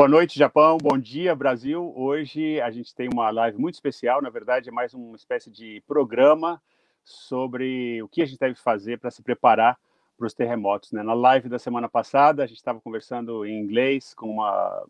[0.00, 0.78] Boa noite, Japão.
[0.78, 1.92] Bom dia, Brasil.
[1.94, 4.22] Hoje a gente tem uma live muito especial.
[4.22, 6.58] Na verdade, é mais uma espécie de programa
[7.04, 9.78] sobre o que a gente deve fazer para se preparar
[10.16, 10.90] para os terremotos.
[10.92, 11.02] Né?
[11.02, 14.86] Na live da semana passada, a gente estava conversando em inglês com uma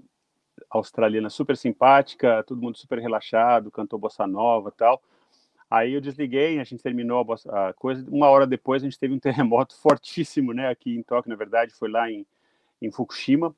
[0.71, 5.03] australiana super simpática, todo mundo super relaxado, cantou bossa nova tal.
[5.69, 8.07] Aí eu desliguei, a gente terminou a, a, coisa.
[8.09, 10.69] Uma hora depois, a gente teve um terremoto fortíssimo, né?
[10.69, 12.25] Aqui em Tóquio, na verdade, foi lá em,
[12.81, 13.53] em Fukushima,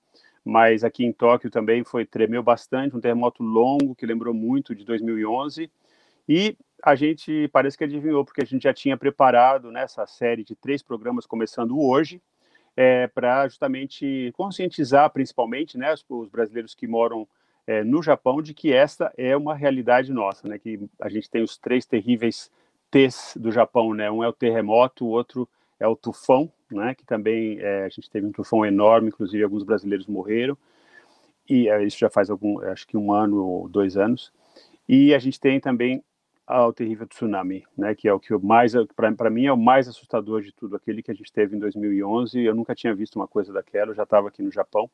[0.45, 4.85] mas aqui em Tóquio também foi tremeu bastante, um terremoto longo que lembrou muito de
[4.85, 5.71] 2011.
[6.29, 10.57] E a gente parece que adivinhou, porque a gente já tinha preparado nessa série de
[10.57, 12.21] três programas começando hoje,
[12.77, 17.29] é, para justamente conscientizar, principalmente, né, os, os brasileiros que moram
[17.67, 21.43] é, no Japão, de que esta é uma realidade nossa, né, que a gente tem
[21.43, 22.51] os três terríveis
[22.91, 25.49] T's do Japão, né, um é o terremoto, o outro
[25.83, 29.65] é o tufão, né, que também é, a gente teve um tufão enorme, inclusive alguns
[29.65, 30.57] brasileiros morreram,
[31.49, 34.33] e é, isso já faz algum, acho que um ano ou dois anos,
[34.89, 36.03] e a gente tem também
[36.47, 38.75] ao terrível tsunami, né, que é o que mais
[39.17, 42.41] para mim é o mais assustador de tudo, aquele que a gente teve em 2011.
[42.41, 44.91] Eu nunca tinha visto uma coisa daquela, eu já estava aqui no Japão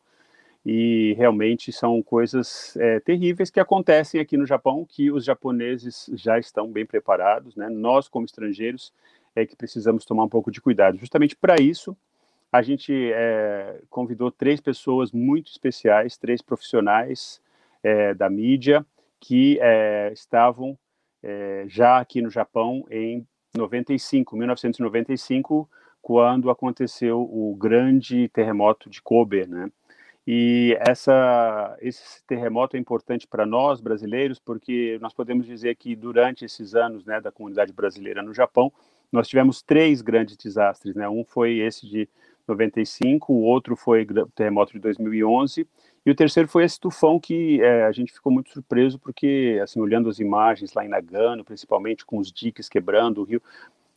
[0.65, 6.39] e realmente são coisas é, terríveis que acontecem aqui no Japão, que os japoneses já
[6.39, 7.69] estão bem preparados, né?
[7.69, 8.93] Nós como estrangeiros
[9.35, 10.99] é que precisamos tomar um pouco de cuidado.
[10.99, 11.97] Justamente para isso
[12.51, 17.41] a gente é, convidou três pessoas muito especiais, três profissionais
[17.83, 18.85] é, da mídia
[19.21, 20.79] que é, estavam
[21.23, 25.69] é, já aqui no Japão em 95, 1995,
[26.01, 29.71] quando aconteceu o grande terremoto de Kobe, né?
[30.31, 36.45] E essa, esse terremoto é importante para nós brasileiros, porque nós podemos dizer que durante
[36.45, 38.71] esses anos né, da comunidade brasileira no Japão,
[39.11, 40.95] nós tivemos três grandes desastres.
[40.95, 41.09] Né?
[41.09, 42.09] Um foi esse de
[42.47, 45.67] 95, o outro foi o terremoto de 2011
[46.07, 49.79] e o terceiro foi esse tufão que é, a gente ficou muito surpreso, porque, assim,
[49.81, 53.43] olhando as imagens lá em Nagano, principalmente com os diques quebrando o rio,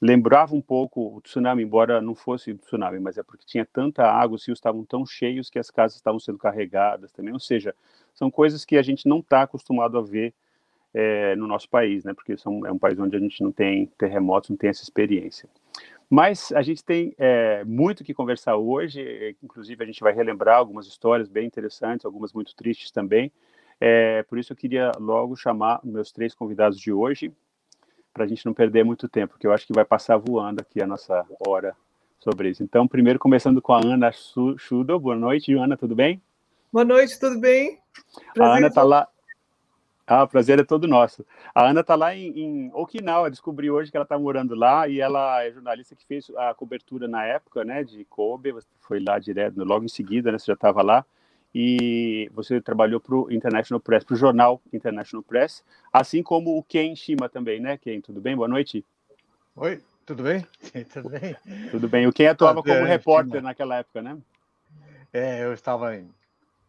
[0.01, 4.03] lembrava um pouco o tsunami, embora não fosse o tsunami, mas é porque tinha tanta
[4.03, 7.31] água, os rios estavam tão cheios que as casas estavam sendo carregadas também.
[7.31, 7.73] Ou seja,
[8.13, 10.33] são coisas que a gente não está acostumado a ver
[10.93, 12.13] é, no nosso país, né?
[12.13, 15.47] Porque são, é um país onde a gente não tem terremotos, não tem essa experiência.
[16.09, 20.85] Mas a gente tem é, muito que conversar hoje, inclusive a gente vai relembrar algumas
[20.85, 23.31] histórias bem interessantes, algumas muito tristes também.
[23.79, 27.31] É, por isso eu queria logo chamar meus três convidados de hoje,
[28.13, 30.81] para a gente não perder muito tempo, porque eu acho que vai passar voando aqui
[30.81, 31.73] a nossa hora
[32.19, 32.61] sobre isso.
[32.61, 34.99] Então, primeiro começando com a Ana Schudo.
[34.99, 36.21] Boa noite, Ana, tudo bem?
[36.71, 37.79] Boa noite, tudo bem?
[38.33, 39.07] Prazer a Ana está lá.
[40.13, 41.25] Ah, o prazer é todo nosso.
[41.55, 44.99] A Ana está lá em, em, Okinawa, descobri hoje que ela está morando lá e
[44.99, 49.17] ela é jornalista que fez a cobertura na época, né, de Kobe, você foi lá
[49.17, 51.05] direto, logo em seguida, né, você já estava lá,
[51.55, 55.63] e você trabalhou para o International Press, para o jornal International Press,
[55.93, 58.01] assim como o Ken Shima também, né, Ken?
[58.01, 58.35] Tudo bem?
[58.35, 58.83] Boa noite.
[59.55, 60.45] Oi, tudo bem?
[60.91, 61.37] tudo bem?
[61.71, 62.05] Tudo bem.
[62.05, 64.17] O Ken atuava como repórter naquela época, né?
[65.13, 65.95] É, eu estava,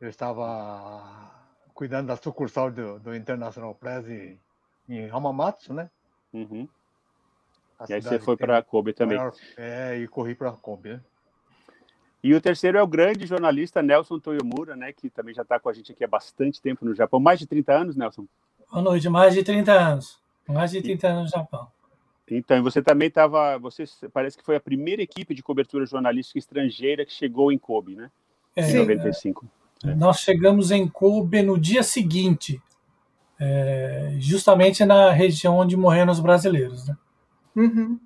[0.01, 1.42] eu estava
[1.75, 4.39] cuidando da sucursal do, do International Press em,
[4.89, 5.91] em Hamamatsu, né?
[6.33, 6.69] Uhum.
[7.89, 9.19] E aí você foi para a Kobe também.
[9.19, 11.01] Maior, é, e corri para a Kobe, né?
[12.23, 15.69] E o terceiro é o grande jornalista Nelson Toyomura, né, que também já está com
[15.69, 17.19] a gente aqui há bastante tempo no Japão.
[17.19, 18.27] Mais de 30 anos, Nelson?
[18.71, 20.23] Boa noite, mais de 30 anos.
[20.49, 21.11] Mais de 30 e...
[21.11, 21.69] anos no Japão.
[22.31, 26.39] Então, e você também estava, você parece que foi a primeira equipe de cobertura jornalística
[26.39, 28.11] estrangeira que chegou em Kobe, né?
[28.55, 29.45] É, em 95.
[29.45, 29.62] É.
[29.85, 32.61] Nós chegamos em Kobe no dia seguinte,
[33.39, 36.87] é, justamente na região onde morreram os brasileiros.
[36.87, 36.97] Né?
[37.57, 37.99] Uhum.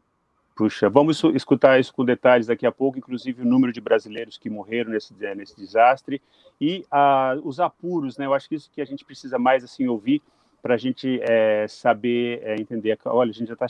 [0.55, 4.49] Puxa, vamos escutar isso com detalhes daqui a pouco, inclusive o número de brasileiros que
[4.49, 6.23] morreram nesse, é, nesse desastre
[6.59, 8.25] e ah, os apuros, né?
[8.25, 10.23] Eu acho que isso que a gente precisa mais assim ouvir
[10.63, 12.99] para a gente é, saber é, entender.
[13.05, 13.67] Olha, a gente já está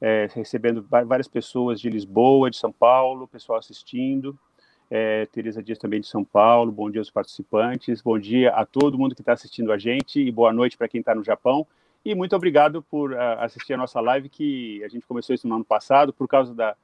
[0.00, 4.38] é, recebendo várias pessoas de Lisboa, de São Paulo, pessoal assistindo
[4.90, 8.98] é, Tereza Dias também de São Paulo, bom dia aos participantes, bom dia a todo
[8.98, 11.66] mundo que está assistindo a gente e boa noite para quem está no Japão.
[12.04, 15.54] E muito obrigado por uh, assistir a nossa live, que a gente começou isso no
[15.54, 16.76] ano passado por causa da,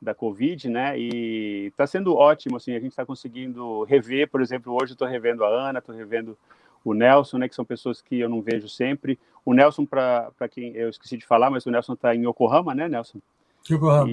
[0.00, 0.98] da Covid, né?
[0.98, 5.44] E está sendo ótimo, assim, a gente está conseguindo rever, por exemplo, hoje estou revendo
[5.44, 6.38] a Ana, estou revendo
[6.84, 9.18] o Nelson, né, que são pessoas que eu não vejo sempre.
[9.44, 12.88] O Nelson, para quem eu esqueci de falar, mas o Nelson está em Yokohama, né,
[12.88, 13.18] Nelson?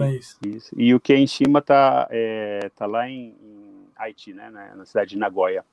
[0.10, 0.38] Isso.
[0.46, 0.76] isso.
[0.78, 5.18] E o Ken Shima está é, tá lá em, em Haiti, né, na cidade de
[5.18, 5.64] Nagoya.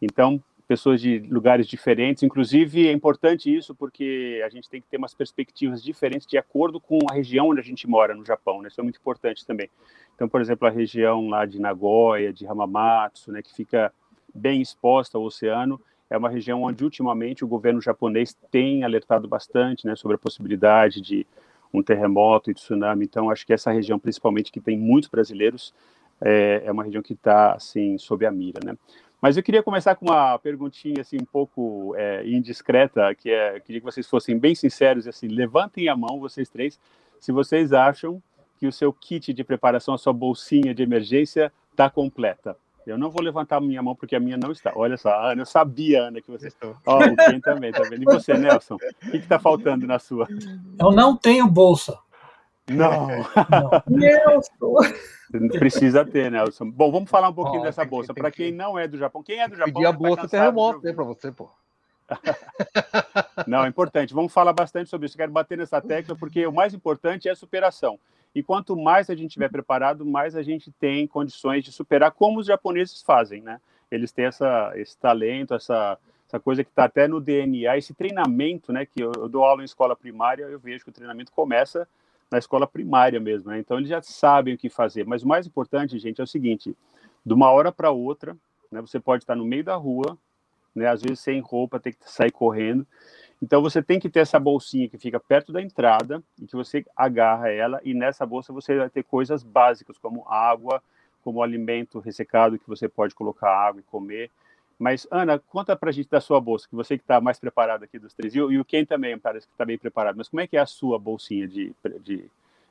[0.00, 4.98] Então, pessoas de lugares diferentes, inclusive é importante isso porque a gente tem que ter
[4.98, 8.68] umas perspectivas diferentes de acordo com a região onde a gente mora no Japão, né?
[8.68, 9.68] Isso é muito importante também.
[10.14, 13.92] Então, por exemplo, a região lá de Nagoya, de Hamamatsu, né, que fica
[14.32, 15.80] bem exposta ao oceano.
[16.08, 21.00] É uma região onde, ultimamente, o governo japonês tem alertado bastante né, sobre a possibilidade
[21.00, 21.26] de
[21.72, 23.04] um terremoto e tsunami.
[23.04, 25.74] Então, acho que essa região, principalmente, que tem muitos brasileiros,
[26.20, 28.76] é, é uma região que está, assim, sob a mira, né?
[29.20, 33.80] Mas eu queria começar com uma perguntinha, assim, um pouco é, indiscreta, que é, queria
[33.80, 36.80] que vocês fossem bem sinceros, assim, levantem a mão, vocês três,
[37.18, 38.22] se vocês acham
[38.58, 42.56] que o seu kit de preparação, a sua bolsinha de emergência está completa.
[42.86, 44.72] Eu não vou levantar a minha mão porque a minha não está.
[44.74, 46.48] Olha só, Ana, eu sabia, Ana, que você.
[46.62, 48.02] Ó, oh, o Ken também, tá vendo?
[48.02, 48.74] E você, Nelson?
[48.74, 50.26] O que está faltando na sua?
[50.78, 51.98] Eu não tenho bolsa.
[52.68, 53.08] Não.
[53.08, 53.82] não.
[53.88, 54.74] Nelson!
[55.58, 56.70] Precisa ter, Nelson.
[56.70, 58.14] Bom, vamos falar um pouquinho oh, dessa bolsa.
[58.14, 59.72] Para quem não é do Japão, quem é do Japão?
[59.72, 61.48] Pedir a bolsa terremoto, né, para você, pô.
[63.46, 64.12] Não, é importante.
[64.12, 65.16] Vamos falar bastante sobre isso.
[65.16, 67.98] Quero bater nessa tecla porque o mais importante é a superação.
[68.34, 72.38] E quanto mais a gente estiver preparado, mais a gente tem condições de superar, como
[72.38, 73.60] os japoneses fazem, né?
[73.90, 75.98] Eles têm essa, esse talento, essa,
[76.28, 78.86] essa coisa que está até no DNA, esse treinamento, né?
[78.86, 81.88] Que eu, eu, dou aula em escola primária, eu vejo que o treinamento começa
[82.30, 83.58] na escola primária mesmo, né?
[83.58, 85.04] Então eles já sabem o que fazer.
[85.04, 86.76] Mas o mais importante, gente, é o seguinte:
[87.26, 88.36] de uma hora para outra,
[88.70, 88.80] né?
[88.80, 90.16] Você pode estar no meio da rua,
[90.72, 90.86] né?
[90.86, 92.86] Às vezes sem roupa, tem que sair correndo.
[93.42, 96.84] Então você tem que ter essa bolsinha que fica perto da entrada e que você
[96.94, 100.82] agarra ela e nessa bolsa você vai ter coisas básicas como água,
[101.24, 104.30] como alimento ressecado que você pode colocar água e comer.
[104.78, 107.82] Mas Ana, conta para a gente da sua bolsa, que você que está mais preparado
[107.82, 110.16] aqui dos três e, e o Ken também parece que está bem preparado.
[110.16, 112.24] Mas como é que é a sua bolsinha de, de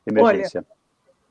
[0.05, 0.65] emergência?
[0.67, 0.79] Olha,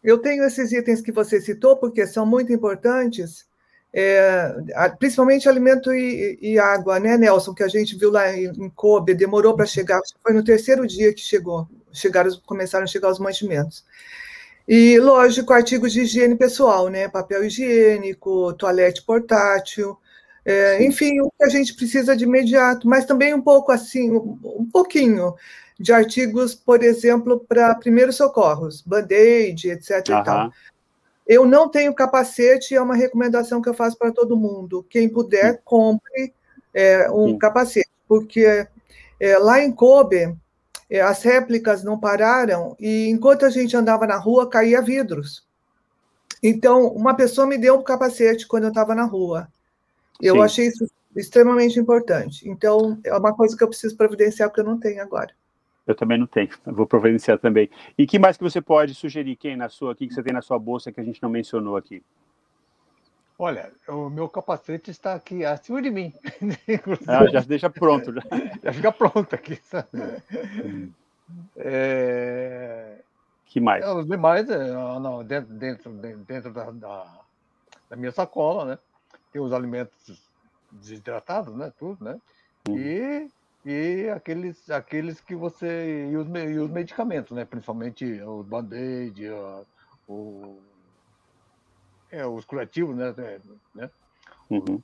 [0.03, 3.48] eu tenho esses itens que você citou porque são muito importantes
[3.93, 4.53] é,
[4.99, 9.57] principalmente alimento e, e, água, né, Nelson, que a gente viu lá em, Kobe, demorou
[9.57, 13.85] para chegar, foi no terceiro dia que chegou, chegaram, começaram a chegar os mantimentos.
[14.67, 19.97] E, lógico, artigos de higiene pessoal, né, papel higiênico, toalete portátil,
[20.45, 24.67] é, enfim, o que a gente precisa de imediato, mas também um pouco assim, um,
[24.73, 25.35] pouquinho
[25.79, 30.09] de artigos, por exemplo, para primeiros socorros, band-aid, etc.
[30.09, 30.51] Uhum.
[31.29, 34.87] Eu não tenho capacete, é uma recomendação que eu faço para todo mundo.
[34.89, 36.33] Quem puder, compre
[36.73, 37.39] é, um Sim.
[37.39, 38.67] capacete, porque
[39.21, 40.35] é, lá em Kobe,
[40.89, 45.47] é, as réplicas não pararam e enquanto a gente andava na rua, caía vidros.
[46.43, 49.49] Então, uma pessoa me deu um capacete quando eu estava na rua.
[50.23, 50.41] Eu Sim.
[50.41, 52.49] achei isso extremamente importante.
[52.49, 55.33] Então, é uma coisa que eu preciso providenciar que eu não tenho agora.
[55.89, 57.71] Eu também não tenho, vou providenciar também.
[57.97, 60.43] E que mais que você pode sugerir, quem na sua, aqui que você tem na
[60.43, 62.05] sua bolsa que a gente não mencionou aqui?
[63.39, 66.13] Olha, o meu capacete está aqui acima de mim.
[67.09, 68.13] ah, já deixa pronto.
[68.13, 68.21] Já,
[68.65, 69.59] já fica pronto aqui.
[71.57, 72.99] É...
[73.47, 73.83] Que mais?
[73.83, 77.21] É, os demais, é, não, dentro, dentro, dentro da, da,
[77.89, 78.79] da, minha sacola, né?
[79.33, 80.21] Tem os alimentos
[80.71, 81.73] desidratados, né?
[81.79, 82.21] Tudo, né?
[82.69, 82.77] Uhum.
[82.77, 83.31] E
[83.65, 86.09] e aqueles, aqueles que você.
[86.11, 87.45] E os, e os medicamentos, né?
[87.45, 89.29] Principalmente o band-aid,
[90.09, 90.59] o,
[92.11, 93.15] é, os curativos, né?
[93.19, 93.41] É,
[93.75, 93.91] né?
[94.51, 94.81] Uhum.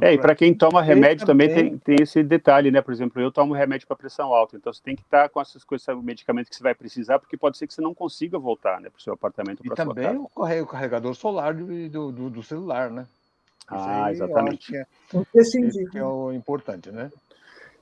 [0.00, 2.80] É, e para quem toma remédio também, também tem, tem esse detalhe, né?
[2.80, 5.62] Por exemplo, eu tomo remédio para pressão alta, então você tem que estar com essas
[5.62, 8.90] coisas, medicamentos que você vai precisar, porque pode ser que você não consiga voltar né,
[8.90, 9.64] para o seu apartamento.
[9.64, 13.06] E também o carregador solar do, do, do celular, né?
[13.68, 14.68] Ah, exatamente.
[14.68, 14.86] Que é,
[15.90, 17.10] que é o importante, né?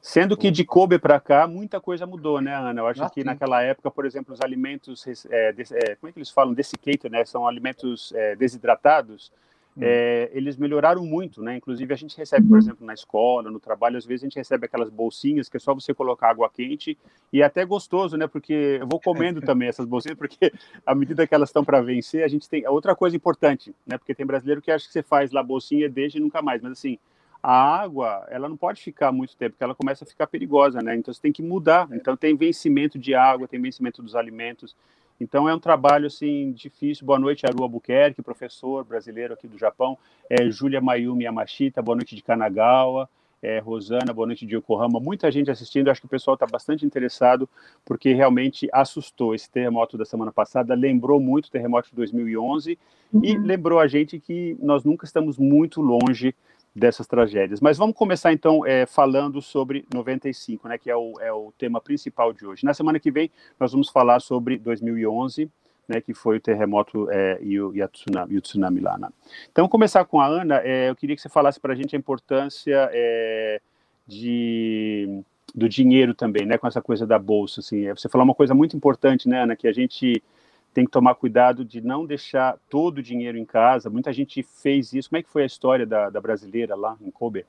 [0.00, 2.78] Sendo que de Kobe para cá, muita coisa mudou, né, Ana?
[2.78, 3.26] Eu acho ah, que sim.
[3.26, 6.52] naquela época, por exemplo, os alimentos, é, é, como é que eles falam?
[6.52, 7.24] Desiccated, né?
[7.24, 9.32] São alimentos é, desidratados.
[9.76, 9.80] Hum.
[9.82, 11.56] É, eles melhoraram muito, né?
[11.56, 12.58] Inclusive a gente recebe, por uhum.
[12.58, 15.74] exemplo, na escola, no trabalho, às vezes a gente recebe aquelas bolsinhas que é só
[15.74, 16.96] você colocar água quente
[17.32, 18.26] e é até gostoso, né?
[18.26, 20.52] Porque eu vou comendo também essas bolsinhas, porque
[20.86, 23.98] à medida que elas estão para vencer, a gente tem outra coisa importante, né?
[23.98, 26.72] Porque tem brasileiro que acha que você faz lá bolsinha, deixa e nunca mais, mas
[26.72, 26.98] assim,
[27.42, 30.96] a água, ela não pode ficar muito tempo, porque ela começa a ficar perigosa, né?
[30.96, 31.86] Então você tem que mudar.
[31.92, 34.74] Então tem vencimento de água, tem vencimento dos alimentos.
[35.20, 37.06] Então é um trabalho assim difícil.
[37.06, 39.96] Boa noite, Aru Albuquerque, professor brasileiro aqui do Japão.
[40.28, 43.08] É, Júlia Mayumi Yamashita, boa noite de Kanagawa.
[43.44, 44.98] É, Rosana, boa noite de Yokohama.
[44.98, 47.46] Muita gente assistindo, acho que o pessoal está bastante interessado,
[47.84, 52.78] porque realmente assustou esse terremoto da semana passada, lembrou muito o terremoto de 2011
[53.12, 53.20] uhum.
[53.22, 56.34] e lembrou a gente que nós nunca estamos muito longe
[56.74, 57.60] dessas tragédias.
[57.60, 61.82] Mas vamos começar então é, falando sobre 95, né, que é o, é o tema
[61.82, 62.64] principal de hoje.
[62.64, 65.50] Na semana que vem nós vamos falar sobre 2011,
[65.88, 68.98] né, que foi o terremoto é, e, o, e, a tsunami, e o tsunami lá.
[68.98, 69.08] Né?
[69.50, 71.98] Então, começar com a Ana, é, eu queria que você falasse para a gente a
[71.98, 73.60] importância é,
[74.06, 75.22] de,
[75.54, 77.60] do dinheiro também, né, com essa coisa da bolsa.
[77.60, 80.22] Assim, é, você falou uma coisa muito importante, né, Ana, que a gente
[80.72, 83.88] tem que tomar cuidado de não deixar todo o dinheiro em casa.
[83.88, 85.08] Muita gente fez isso.
[85.08, 87.46] Como é que foi a história da, da brasileira lá em Kobe?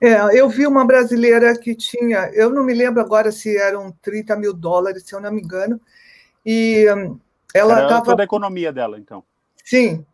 [0.00, 4.36] É, eu vi uma brasileira que tinha, eu não me lembro agora se eram 30
[4.36, 5.80] mil dólares, se eu não me engano,
[6.44, 6.86] e
[7.54, 8.04] ela estava.
[8.04, 9.24] toda a economia dela, então.
[9.64, 10.04] Sim,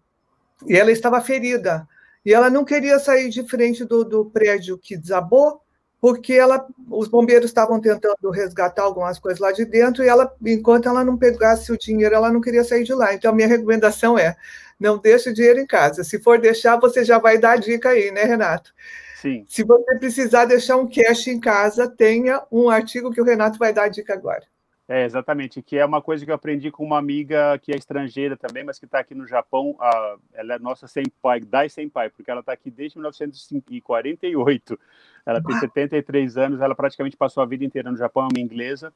[0.66, 1.86] e ela estava ferida.
[2.24, 5.62] E ela não queria sair de frente do, do prédio que desabou,
[6.00, 10.88] porque ela, os bombeiros estavam tentando resgatar algumas coisas lá de dentro, e ela, enquanto
[10.88, 13.14] ela não pegasse o dinheiro, ela não queria sair de lá.
[13.14, 14.36] Então, a minha recomendação é:
[14.78, 16.04] não deixe o dinheiro em casa.
[16.04, 18.72] Se for deixar, você já vai dar a dica aí, né, Renato?
[19.20, 19.44] Sim.
[19.48, 23.72] Se você precisar deixar um cash em casa, tenha um artigo que o Renato vai
[23.72, 24.44] dar a dica agora.
[24.90, 28.38] É, exatamente, que é uma coisa que eu aprendi com uma amiga que é estrangeira
[28.38, 32.30] também, mas que está aqui no Japão, a, ela é nossa senpai, Dai senpai, porque
[32.30, 34.80] ela está aqui desde 1948,
[35.26, 38.90] ela tem 73 anos, ela praticamente passou a vida inteira no Japão, é uma inglesa,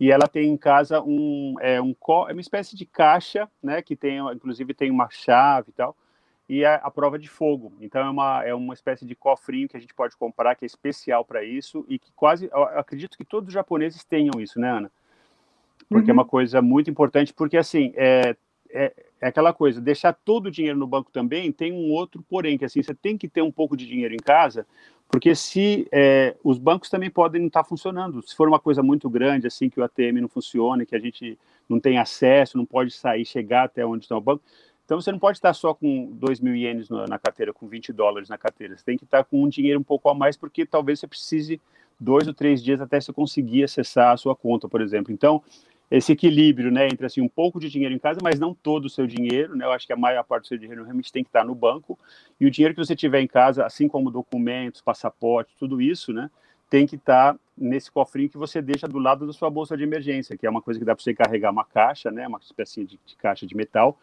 [0.00, 1.94] e ela tem em casa um, é, um,
[2.26, 5.94] é uma espécie de caixa, né, que tem, inclusive tem uma chave e tal,
[6.48, 7.70] e a, a, prova de fogo.
[7.82, 10.66] Então é uma, é uma espécie de cofrinho que a gente pode comprar, que é
[10.66, 14.70] especial para isso, e que quase, eu acredito que todos os japoneses tenham isso, né,
[14.70, 14.90] Ana?
[15.88, 16.18] Porque uhum.
[16.18, 18.36] é uma coisa muito importante, porque assim, é,
[18.70, 22.58] é, é, aquela coisa, deixar todo o dinheiro no banco também tem um outro porém,
[22.58, 24.66] que assim, você tem que ter um pouco de dinheiro em casa,
[25.08, 28.82] porque se é, os bancos também podem não estar tá funcionando, se for uma coisa
[28.82, 31.38] muito grande, assim, que o ATM não funciona, que a gente
[31.68, 34.42] não tem acesso, não pode sair, chegar até onde está o banco,
[34.84, 38.28] então você não pode estar só com 2 mil ienes na carteira, com 20 dólares
[38.28, 38.76] na carteira.
[38.76, 41.60] Você tem que estar com um dinheiro um pouco a mais, porque talvez você precise
[41.98, 45.10] dois ou três dias até você conseguir acessar a sua conta, por exemplo.
[45.10, 45.42] Então,
[45.96, 48.90] esse equilíbrio, né, entre assim um pouco de dinheiro em casa, mas não todo o
[48.90, 49.64] seu dinheiro, né?
[49.64, 51.96] Eu acho que a maior parte do seu dinheiro realmente tem que estar no banco
[52.40, 56.28] e o dinheiro que você tiver em casa, assim como documentos, passaporte, tudo isso, né,
[56.68, 60.36] tem que estar nesse cofrinho que você deixa do lado da sua bolsa de emergência,
[60.36, 62.98] que é uma coisa que dá para você carregar uma caixa, né, uma espécie de,
[63.06, 63.96] de caixa de metal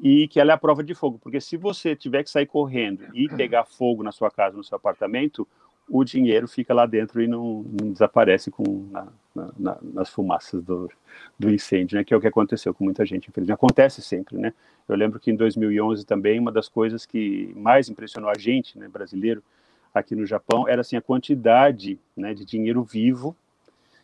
[0.00, 3.04] e que ela é a prova de fogo, porque se você tiver que sair correndo
[3.14, 5.46] e pegar fogo na sua casa, no seu apartamento,
[5.88, 9.08] o dinheiro fica lá dentro e não, não desaparece com na,
[9.58, 10.90] na, nas fumaças do,
[11.38, 12.04] do incêndio, né?
[12.04, 13.54] Que é o que aconteceu com muita gente, infelizmente.
[13.54, 14.52] Acontece sempre, né?
[14.88, 18.88] Eu lembro que em 2011 também uma das coisas que mais impressionou a gente, né,
[18.88, 19.42] brasileiro,
[19.92, 23.36] aqui no Japão, era assim a quantidade, né, de dinheiro vivo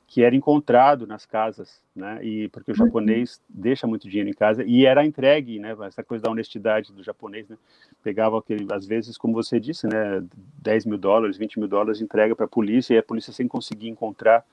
[0.07, 2.25] que era encontrado nas casas, né?
[2.25, 2.87] E porque o uhum.
[2.87, 5.75] japonês deixa muito dinheiro em casa e era entregue, né?
[5.87, 7.57] Essa coisa da honestidade do japonês, né?
[8.03, 10.23] Pegava aquele, às vezes, como você disse, né?
[10.63, 13.89] 10 mil dólares, 20 mil dólares, entrega para a polícia e a polícia sem conseguir
[13.89, 14.45] encontrar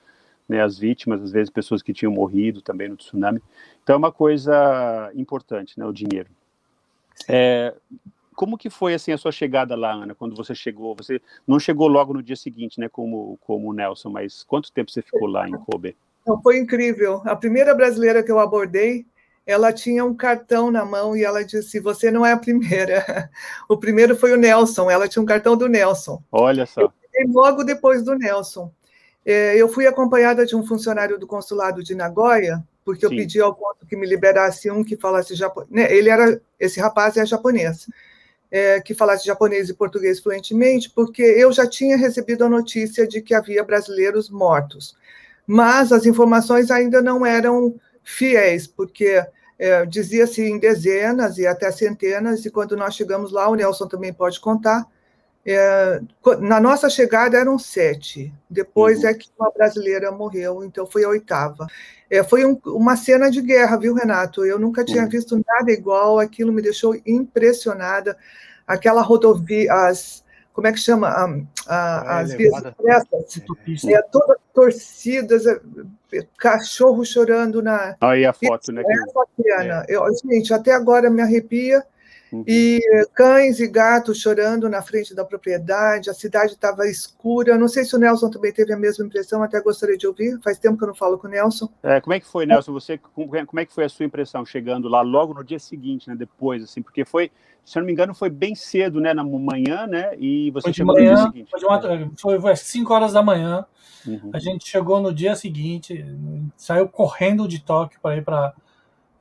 [0.48, 3.42] né, as vítimas, às vezes pessoas que tinham morrido também no tsunami.
[3.84, 5.86] Então é uma coisa importante, né?
[5.86, 6.30] O dinheiro.
[7.28, 7.74] É,
[8.42, 10.96] como que foi assim a sua chegada lá, Ana, quando você chegou?
[10.96, 14.90] Você não chegou logo no dia seguinte, né, como como o Nelson, mas quanto tempo
[14.90, 15.96] você ficou lá em Kobe?
[16.26, 17.22] Não, foi incrível.
[17.26, 19.06] A primeira brasileira que eu abordei,
[19.46, 23.30] ela tinha um cartão na mão e ela disse: "Você não é a primeira.
[23.70, 24.90] O primeiro foi o Nelson.
[24.90, 26.20] Ela tinha um cartão do Nelson.
[26.32, 26.92] Olha só.
[27.14, 28.72] E logo depois do Nelson.
[29.24, 33.14] É, eu fui acompanhada de um funcionário do consulado de Nagoya, porque Sim.
[33.14, 35.70] eu pedi ao ponto que me liberasse um que falasse japonês.
[35.72, 37.86] Né, ele era esse rapaz é japonês
[38.52, 43.22] é, que falasse japonês e português fluentemente, porque eu já tinha recebido a notícia de
[43.22, 44.96] que havia brasileiros mortos.
[45.48, 49.26] Mas as informações ainda não eram fiéis, porque
[49.58, 54.12] é, dizia-se em dezenas e até centenas, e quando nós chegamos lá, o Nelson também
[54.12, 54.86] pode contar,
[55.46, 56.00] é,
[56.40, 59.10] na nossa chegada eram sete, depois uhum.
[59.10, 61.68] é que uma brasileira morreu, então foi a oitava.
[62.10, 64.46] É, foi um, uma cena de guerra, viu, Renato?
[64.46, 65.10] Eu nunca tinha uhum.
[65.10, 68.16] visto nada igual, aquilo me deixou impressionada.
[68.68, 71.08] Aquela rodovia, as, como é que chama?
[71.08, 71.26] A,
[71.68, 73.42] a, as vias expressas,
[73.88, 75.60] é, todas torcidas, é,
[76.38, 77.96] cachorro chorando na.
[78.00, 78.84] Aí a foto, né?
[78.86, 79.86] Essa cena.
[79.88, 79.96] É.
[79.96, 81.84] Eu, gente, até agora me arrepia
[82.32, 82.44] Uhum.
[82.48, 82.80] E
[83.14, 87.58] cães e gatos chorando na frente da propriedade, a cidade estava escura.
[87.58, 90.40] Não sei se o Nelson também teve a mesma impressão, até gostaria de ouvir.
[90.42, 91.70] Faz tempo que eu não falo com o Nelson.
[91.84, 92.72] É, como é que foi, Nelson?
[92.72, 96.16] Você, como é que foi a sua impressão chegando lá logo no dia seguinte, né?
[96.16, 97.30] Depois, assim, porque foi,
[97.66, 99.14] se eu não me engano, foi bem cedo, né?
[99.14, 100.16] Na manhã, né?
[100.18, 101.52] E você chegou manhã, no dia seguinte.
[102.22, 103.66] Foi, foi, 5 horas da manhã.
[104.08, 104.32] Uhum.
[104.34, 106.06] A gente chegou no dia seguinte,
[106.56, 108.54] saiu correndo de Tóquio para ir para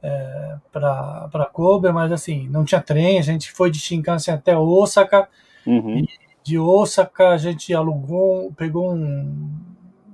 [0.02, 5.28] é, para Kobe, mas assim, não tinha trem, a gente foi de Shinkansen até Osaka,
[5.66, 6.04] uhum.
[6.42, 9.50] de Osaka a gente alugou, pegou um,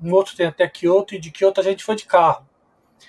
[0.02, 2.44] um outro trem até Kyoto, e de Kyoto a gente foi de carro.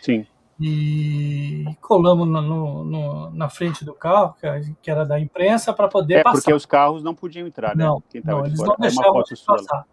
[0.01, 0.25] Sim.
[0.59, 4.35] E colamos no, no, no, na frente do carro,
[4.81, 6.37] que era da imprensa, para poder é, passar.
[6.37, 7.85] É, porque os carros não podiam entrar, né?
[7.85, 8.69] Não, não eles fora.
[8.69, 9.85] não deixavam passar.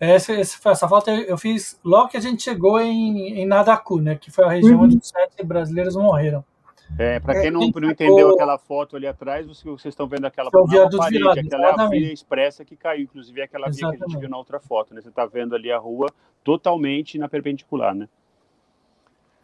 [0.00, 4.14] Essa, essa falta eu fiz logo que a gente chegou em, em Nadaku, né?
[4.14, 4.84] Que foi a região uhum.
[4.84, 6.44] onde os sete brasileiros morreram.
[6.96, 10.62] É, para quem não, não entendeu aquela foto ali atrás, vocês estão vendo aquela não,
[10.62, 13.96] é parede, virado, aquela é a via expressa que caiu, inclusive é aquela via que
[13.96, 15.00] a gente viu na outra foto, né?
[15.00, 16.06] Você está vendo ali a rua
[16.42, 18.08] totalmente na perpendicular, né?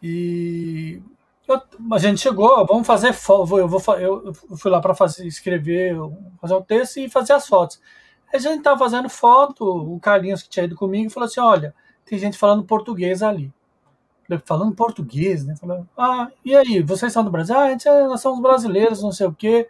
[0.01, 1.01] E
[1.47, 5.95] eu, a gente chegou, vamos fazer foto, eu, vou, eu fui lá para fazer, escrever,
[6.41, 7.79] fazer um texto e fazer as fotos.
[8.33, 11.73] A gente estava fazendo foto, o Carlinhos que tinha ido comigo falou assim, olha,
[12.05, 13.51] tem gente falando português ali
[14.43, 15.55] falando português, né?
[15.55, 17.57] Falando, ah, e aí, vocês são do Brasil?
[17.57, 19.69] Ah, gente, é, nós somos brasileiros, não sei o quê.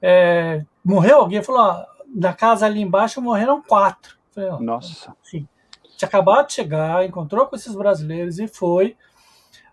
[0.00, 1.42] É, morreu alguém?
[1.42, 4.16] Falou, ah, na casa ali embaixo morreram quatro.
[4.32, 5.14] Falei, oh, Nossa.
[5.22, 5.48] Sim.
[5.96, 8.96] Tinha acabado de chegar, encontrou com esses brasileiros e foi.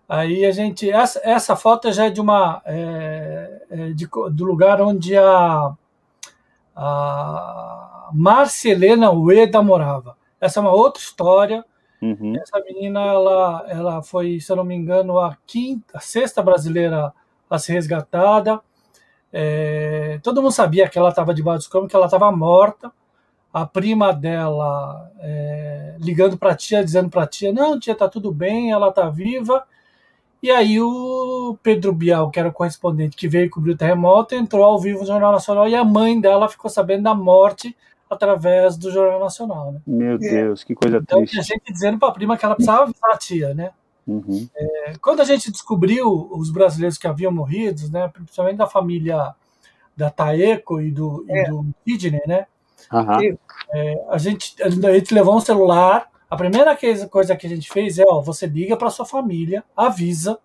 [0.08, 0.90] Aí a gente.
[0.90, 2.60] Essa, essa foto já é de uma.
[2.64, 5.72] É, é de, do lugar onde a,
[6.74, 10.16] a Marcelena Ueda morava.
[10.40, 11.64] Essa é uma outra história
[12.00, 12.36] Uhum.
[12.36, 17.12] Essa menina, ela, ela foi, se eu não me engano, a quinta, a sexta brasileira
[17.48, 18.60] a ser resgatada.
[19.32, 22.92] É, todo mundo sabia que ela estava debaixo dos campos, que ela estava morta.
[23.52, 28.08] A prima dela é, ligando para a tia, dizendo para a tia: Não, tia, tá
[28.08, 29.64] tudo bem, ela tá viva.
[30.42, 34.62] E aí o Pedro Bial, que era o correspondente que veio cobrir o terremoto, entrou
[34.64, 37.74] ao vivo no Jornal Nacional e a mãe dela ficou sabendo da morte
[38.08, 39.72] através do Jornal Nacional.
[39.72, 39.80] Né?
[39.86, 41.38] Meu Deus, que coisa então, triste.
[41.38, 43.72] a gente dizendo para a prima que ela precisava avisar a tia, né?
[44.06, 44.48] Uhum.
[44.54, 49.34] É, quando a gente descobriu os brasileiros que haviam morrido, né, principalmente da família
[49.96, 51.42] da Taeko e do, é.
[51.42, 52.46] e do Sidney, né?
[52.92, 53.36] Uhum.
[53.72, 56.08] É, a, gente, a gente levou um celular.
[56.30, 56.76] A primeira
[57.10, 60.38] coisa que a gente fez é: ó, você liga para sua família, avisa,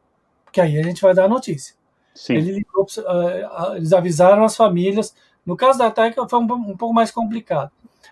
[0.51, 1.75] que aí a gente vai dar a notícia.
[2.15, 2.35] Sim.
[2.35, 6.93] Ele ligou, uh, eles avisaram as famílias, no caso da Taiko foi um, um, pouco
[6.93, 7.71] mais complicado.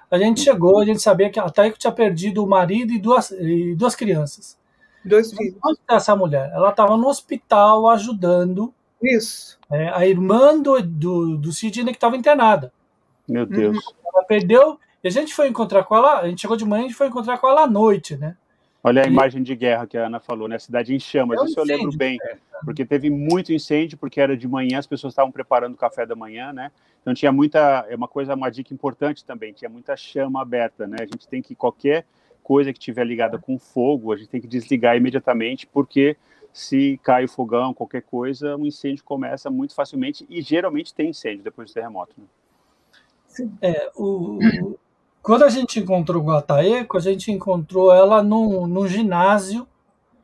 [0.09, 3.31] A gente chegou, a gente sabia que a Taiko tinha perdido o marido e duas,
[3.31, 4.57] e duas crianças.
[5.05, 5.55] Dois filhos.
[5.63, 6.51] Onde está essa mulher?
[6.53, 9.57] Ela estava no hospital ajudando Isso.
[9.72, 12.74] É, a irmã do, do, do Sidney que estava internada.
[13.27, 13.77] Meu Deus.
[14.05, 14.79] Ela perdeu.
[15.03, 16.98] E a gente foi encontrar com ela, a gente chegou de manhã e a gente
[16.98, 18.35] foi encontrar com ela à noite, né?
[18.83, 19.09] Olha a e...
[19.09, 20.55] imagem de guerra que a Ana falou, né?
[20.55, 22.18] A cidade em chamas, é um isso eu lembro bem,
[22.65, 26.15] porque teve muito incêndio, porque era de manhã, as pessoas estavam preparando o café da
[26.15, 26.72] manhã, né?
[27.09, 30.98] Então tinha muita, é uma coisa, uma dica importante também, tinha muita chama aberta, né?
[31.00, 32.05] A gente tem que qualquer
[32.43, 36.15] coisa que tiver ligada com fogo, a gente tem que desligar imediatamente, porque
[36.53, 41.09] se cai o fogão, qualquer coisa, o um incêndio começa muito facilmente e geralmente tem
[41.09, 42.13] incêndio depois do terremoto.
[42.15, 43.50] Né?
[43.59, 44.77] É, o,
[45.24, 49.67] quando a gente encontrou Guataeco, a gente encontrou ela num, num ginásio.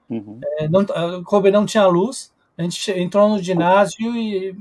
[0.07, 0.39] Uhum.
[0.59, 0.85] É, não,
[1.23, 2.31] Kobe não tinha luz.
[2.55, 4.55] A gente entrou no ginásio e,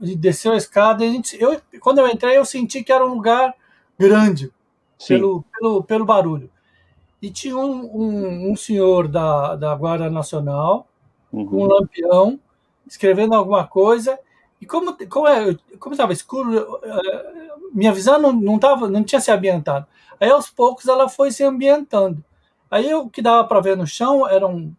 [0.00, 1.04] e desceu a escada.
[1.04, 3.54] E a gente, eu, quando eu entrei, eu senti que era um lugar
[3.98, 4.52] grande
[5.06, 6.50] pelo, pelo, pelo barulho.
[7.20, 10.86] E tinha um, um, um senhor da, da Guarda Nacional
[11.32, 11.46] uhum.
[11.46, 12.38] com um lampião
[12.86, 14.18] escrevendo alguma coisa.
[14.60, 16.80] E como como é, como estava escuro,
[17.72, 19.86] minha visão não, não, tava, não tinha se ambientado.
[20.20, 22.24] Aí aos poucos ela foi se ambientando.
[22.70, 24.74] Aí o que dava para ver no chão eram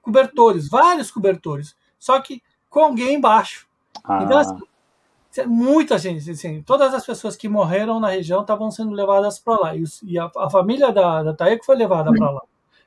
[0.00, 3.66] cobertores, vários cobertores, só que com alguém embaixo.
[4.04, 4.22] Ah.
[4.22, 9.38] Então, assim, muita gente, assim, todas as pessoas que morreram na região estavam sendo levadas
[9.38, 9.76] para lá.
[9.76, 12.42] E, e a, a, família da, da Taeco foi levada para lá.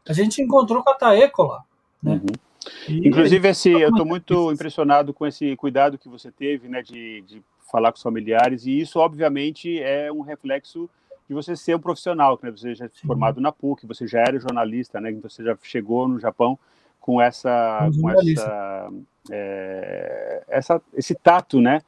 [0.07, 1.63] A gente encontrou com a Taeco lá.
[2.01, 2.13] Né?
[2.13, 3.05] Uhum.
[3.05, 7.43] Inclusive, esse, eu estou muito impressionado com esse cuidado que você teve né, de, de
[7.71, 10.89] falar com os familiares, e isso, obviamente, é um reflexo
[11.27, 12.51] de você ser um profissional, né?
[12.51, 15.11] Você já é formado na PUC, você já era jornalista, né?
[15.11, 16.57] Então você já chegou no Japão
[17.05, 18.89] com essa, com essa,
[19.29, 21.83] é, essa, esse tato, né?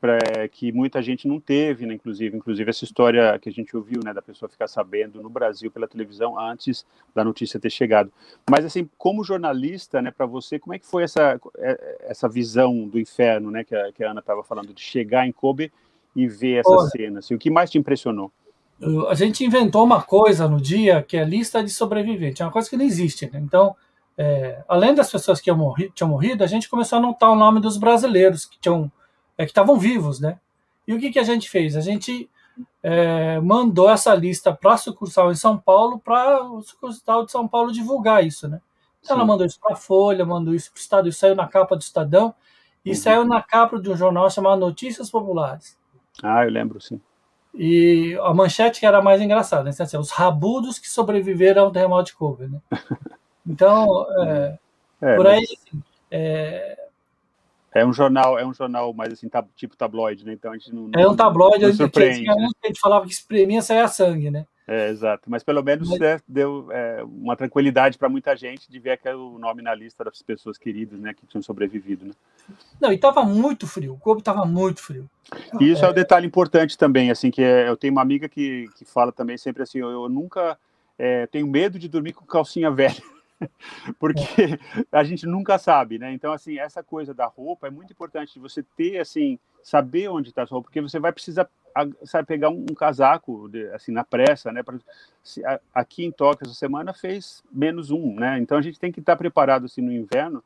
[0.00, 0.18] Pra,
[0.50, 1.92] que muita gente não teve, né?
[1.94, 5.70] inclusive, inclusive essa história que a gente ouviu, né, da pessoa ficar sabendo no Brasil
[5.70, 8.10] pela televisão antes da notícia ter chegado.
[8.50, 12.88] Mas assim, como jornalista, né, para você, como é que foi essa é, essa visão
[12.88, 15.70] do inferno, né, que a, que a Ana estava falando de chegar em Kobe
[16.16, 17.18] e ver essa Olha, cena?
[17.18, 18.32] Assim, o que mais te impressionou?
[19.08, 22.68] A gente inventou uma coisa no dia que é lista de sobreviventes, é uma coisa
[22.68, 23.30] que não existe.
[23.30, 23.38] Né?
[23.38, 23.76] Então,
[24.16, 25.50] é, além das pessoas que
[25.94, 28.90] tinham morrido, a gente começou a anotar o nome dos brasileiros que tinham
[29.36, 30.38] é, que estavam vivos, né?
[30.86, 31.76] E o que, que a gente fez?
[31.76, 32.28] A gente
[32.82, 37.46] é, mandou essa lista para a sucursal em São Paulo, para o sucursal de São
[37.48, 38.60] Paulo divulgar isso, né?
[39.02, 41.48] Então, ela mandou isso para a Folha, mandou isso para o Estado, isso saiu na
[41.48, 42.34] capa do Estadão
[42.84, 42.94] e uhum.
[42.94, 45.76] saiu na capa de um jornal chamado Notícias Populares.
[46.22, 47.00] Ah, eu lembro, sim.
[47.54, 49.70] E a manchete que era mais engraçada, né?
[49.70, 52.60] Assim, os rabudos que sobreviveram ao terremoto de Kobe, né?
[53.46, 54.58] Então, é,
[55.00, 56.78] é, por aí, assim, é,
[57.74, 60.32] é um jornal, é um jornal mais assim, tab, tipo tabloide, né?
[60.32, 60.90] Então a gente não.
[60.94, 64.46] É um tabloide, não a, gente, a gente falava que espremia saia sangue, né?
[64.66, 65.28] É, exato.
[65.28, 66.00] Mas pelo menos Mas...
[66.00, 69.74] É, deu é, uma tranquilidade para muita gente de ver que é o nome na
[69.74, 72.12] lista das pessoas queridas, né, que tinham sobrevivido, né?
[72.80, 73.94] Não, e estava muito frio.
[73.94, 75.08] O corpo estava muito frio.
[75.60, 75.88] E isso é...
[75.88, 79.10] é um detalhe importante também, assim, que é, eu tenho uma amiga que, que fala
[79.10, 80.56] também sempre assim, eu, eu nunca
[80.98, 83.02] é, tenho medo de dormir com calcinha velha.
[83.98, 84.58] porque
[84.90, 86.12] a gente nunca sabe, né?
[86.12, 90.28] Então, assim, essa coisa da roupa é muito importante de você ter, assim, saber onde
[90.28, 91.48] está a sua roupa, porque você vai precisar,
[92.04, 94.62] sabe, pegar um, um casaco, de, assim, na pressa, né?
[94.62, 94.76] Pra,
[95.22, 98.38] se, a, aqui em Tóquio, essa semana fez menos um, né?
[98.38, 100.42] Então, a gente tem que estar tá preparado, assim, no inverno,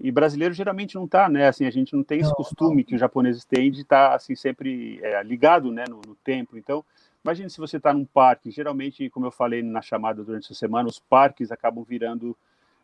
[0.00, 1.48] e brasileiro geralmente não está, né?
[1.48, 4.34] Assim, a gente não tem esse costume que os japoneses têm de estar, tá, assim,
[4.34, 6.56] sempre é, ligado, né, no, no tempo.
[6.56, 6.84] Então,
[7.24, 10.88] Imagine se você está num parque, geralmente, como eu falei na chamada durante essa semana,
[10.88, 12.36] os parques acabam virando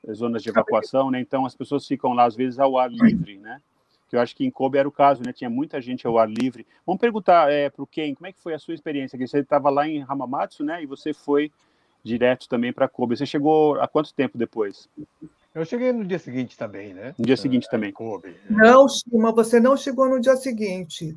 [0.07, 1.21] eh, zonas de evacuação, né?
[1.21, 3.61] Então as pessoas ficam lá às vezes ao ar livre, né?
[4.09, 5.33] Que eu acho que em Kobe era o caso, né?
[5.33, 6.67] Tinha muita gente ao ar livre.
[6.87, 9.19] Vamos perguntar é, para o Ken, como é que foi a sua experiência?
[9.19, 10.83] Que você estava lá em Hamamatsu, né?
[10.83, 11.53] E você foi
[12.03, 13.19] direto também para Kobe.
[13.19, 14.89] Você chegou há quanto tempo depois?
[15.55, 17.15] Eu cheguei no dia seguinte também, né?
[17.19, 17.93] No dia seguinte é, também.
[17.93, 18.35] Kobe.
[18.49, 21.15] Não, Shima, você não chegou no dia seguinte.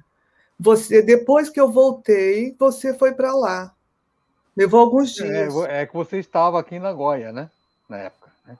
[0.63, 3.76] Você, depois que eu voltei, você foi para lá.
[4.56, 5.56] Levou alguns é, dias.
[5.65, 7.49] É, é, que você estava aqui em Nagoya, né?
[7.89, 8.32] Na época.
[8.45, 8.58] Né?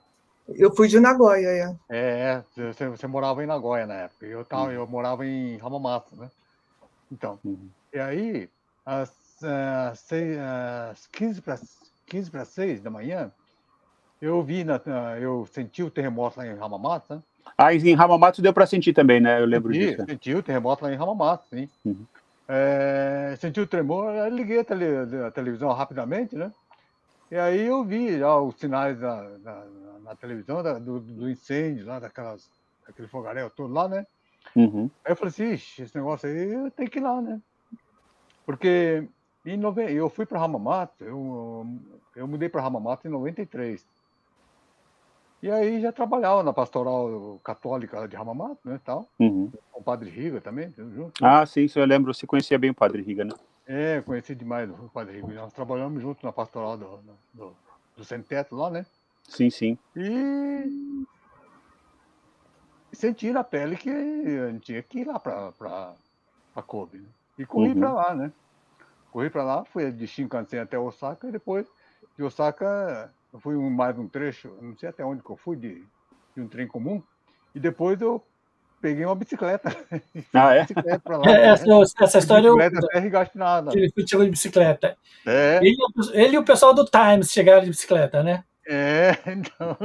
[0.50, 1.76] Eu fui de Nagoya, é.
[1.90, 4.26] É, você, você morava em Nagoya na época.
[4.26, 4.72] Eu, tava, uhum.
[4.72, 6.30] eu morava em Hamamatsu, né?
[7.10, 7.70] Então, uhum.
[7.94, 8.50] e aí,
[8.86, 10.38] às, às, seis,
[10.92, 11.58] às 15 para
[12.08, 13.32] 15 para 6 da manhã,
[14.22, 14.82] eu vi, na,
[15.22, 17.24] eu senti o terremoto lá em Hamamatsu, né?
[17.58, 19.40] Ah, em Hamamatsu deu para sentir também, né?
[19.40, 20.06] Eu lembro senti, disso.
[20.06, 21.70] Senti o terremoto lá em Hamamatsu, sim.
[21.86, 22.06] Uhum.
[22.48, 24.86] É, senti o tremor, liguei a, tele,
[25.26, 26.52] a, televisão rapidamente, né?
[27.32, 29.66] E aí eu vi já os sinais da, da,
[30.04, 32.50] na televisão da, do, do, incêndio lá, daquelas,
[32.86, 34.06] daquele fogaréu todo lá, né?
[34.56, 34.90] Uhum.
[35.06, 37.40] Aí eu falei assim, esse negócio aí tem que ir lá, né?
[38.46, 39.08] Porque
[39.46, 39.92] em nove...
[39.92, 41.66] eu fui para Hamamatsu, eu,
[42.16, 43.86] eu mudei para Hamamatsu em 93.
[45.44, 49.06] E aí já trabalhava na pastoral católica de Ramamato, né, tal.
[49.20, 49.52] Uhum.
[49.74, 51.14] Com o Padre Riga também, junto.
[51.22, 53.34] Ah, sim, eu lembro, você conhecia bem o Padre Riga, né?
[53.68, 55.34] É, conheci demais o Padre Riga.
[55.34, 56.98] Nós trabalhamos junto na pastoral do,
[57.34, 57.54] do,
[57.98, 58.86] do Sem Teto lá, né?
[59.28, 59.78] Sim, sim.
[59.94, 61.06] E
[62.94, 67.00] senti na pele que a gente tinha que ir lá para Kobe.
[67.00, 67.08] Né?
[67.38, 67.80] E corri uhum.
[67.82, 68.32] para lá, né?
[69.12, 71.68] Corri para lá, fui de Shinkansen até Osaka e depois
[72.18, 75.84] de Osaka eu fui mais um trecho, não sei até onde que eu fui, de,
[76.36, 77.02] de um trem comum,
[77.56, 78.24] e depois eu
[78.80, 79.76] peguei uma bicicleta.
[80.34, 80.62] Ah, é?
[80.62, 81.66] Bicicleta lá, é, essa,
[82.02, 82.56] essa história eu.
[82.56, 83.72] Bicicleta até nada.
[83.74, 84.98] Ele foi de bicicleta.
[85.26, 85.60] É.
[85.62, 85.76] Ele,
[86.14, 88.44] ele, e o pessoal do Times chegaram de bicicleta, né?
[88.66, 89.78] É, então.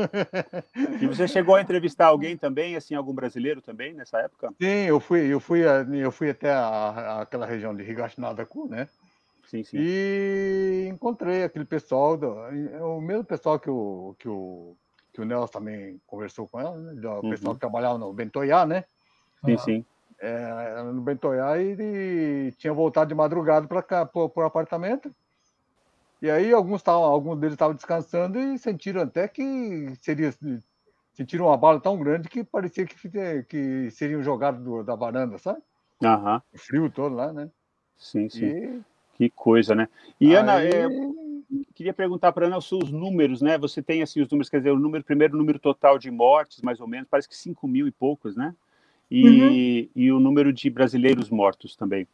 [1.01, 4.53] E você chegou a entrevistar alguém também, assim, algum brasileiro também nessa época?
[4.61, 5.63] Sim, eu fui, eu fui,
[6.01, 8.89] eu fui até a, aquela região de Higashinadaku, né?
[9.49, 9.79] Sim, sim.
[9.81, 12.35] E encontrei aquele pessoal, do,
[12.83, 14.77] o mesmo pessoal que o, que o,
[15.11, 17.09] que o Nelson também conversou com ela, né?
[17.09, 17.31] o uhum.
[17.31, 18.85] pessoal que trabalhava no Bentoiá, né?
[19.43, 19.85] Sim, ah, sim.
[20.21, 25.11] É, no Bentoiá e, e tinha voltado de madrugada para o apartamento.
[26.21, 30.31] E aí alguns, tavam, alguns deles estavam descansando e sentiram até que seria
[31.15, 35.63] sentiram uma bala tão grande que parecia que, que seriam jogados da varanda, sabe?
[36.05, 36.43] Aham.
[36.53, 37.51] O frio todo lá, né?
[37.97, 38.47] Sim, sim.
[38.47, 38.81] E
[39.19, 39.89] que coisa, né?
[40.21, 40.37] E Aí...
[40.37, 40.87] Ana, é,
[41.75, 43.59] queria perguntar para Ana os seus números, né?
[43.59, 46.63] Você tem assim os números, quer dizer, o número primeiro o número total de mortes,
[46.63, 48.55] mais ou menos, parece que 5 mil e poucos, né?
[49.11, 49.89] E, uhum.
[49.97, 52.07] e o número de brasileiros mortos também.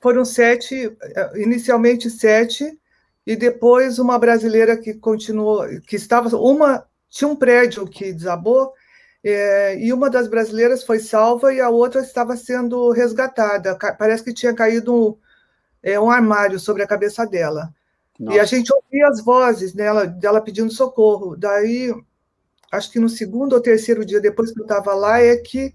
[0.00, 0.92] Foram sete,
[1.36, 2.78] inicialmente sete,
[3.26, 8.72] e depois uma brasileira que continuou, que estava, uma tinha um prédio que desabou,
[9.24, 13.76] é, e uma das brasileiras foi salva e a outra estava sendo resgatada.
[13.98, 15.16] Parece que tinha caído um,
[15.86, 17.72] é, um armário sobre a cabeça dela.
[18.18, 18.36] Nossa.
[18.36, 21.36] E a gente ouvia as vozes dela, dela pedindo socorro.
[21.36, 21.94] Daí,
[22.72, 25.72] acho que no segundo ou terceiro dia depois que eu estava lá, é que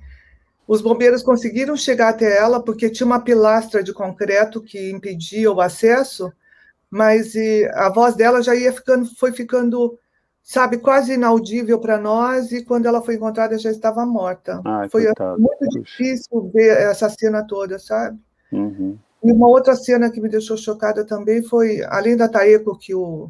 [0.67, 5.61] os bombeiros conseguiram chegar até ela, porque tinha uma pilastra de concreto que impedia o
[5.61, 6.29] acesso,
[6.89, 7.33] mas
[7.73, 9.97] a voz dela já ia ficando, foi ficando,
[10.43, 14.61] sabe, quase inaudível para nós, e quando ela foi encontrada já estava morta.
[14.65, 15.39] Ai, foi coitado.
[15.39, 18.19] muito difícil ver essa cena toda, sabe?
[18.51, 18.97] Uhum.
[19.23, 23.29] E uma outra cena que me deixou chocada também foi, além da Taeko que o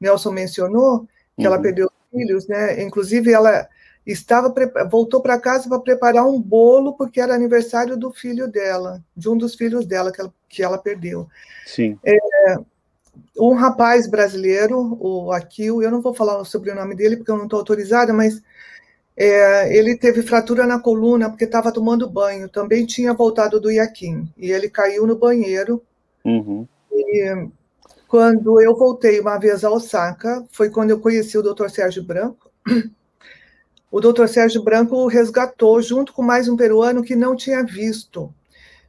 [0.00, 1.00] Nelson mencionou,
[1.36, 1.46] que uhum.
[1.46, 2.82] ela perdeu filhos, né?
[2.82, 3.68] Inclusive ela
[4.06, 4.52] estava
[4.90, 9.36] voltou para casa para preparar um bolo porque era aniversário do filho dela, de um
[9.36, 11.28] dos filhos dela que ela, que ela perdeu.
[11.66, 11.98] Sim.
[12.04, 12.56] É,
[13.38, 17.36] um rapaz brasileiro, o Akil, eu não vou falar sobre o nome dele porque eu
[17.36, 18.42] não estou autorizada, mas
[19.16, 22.48] é, ele teve fratura na coluna porque estava tomando banho.
[22.48, 24.28] Também tinha voltado do Iaquim.
[24.36, 25.82] E ele caiu no banheiro.
[26.24, 26.66] Uhum.
[26.90, 27.48] E
[28.08, 31.68] quando eu voltei uma vez a Osaka, foi quando eu conheci o Dr.
[31.68, 32.50] Sérgio Branco.
[33.90, 34.26] O Dr.
[34.26, 38.34] Sérgio Branco resgatou, junto com mais um peruano que não tinha visto.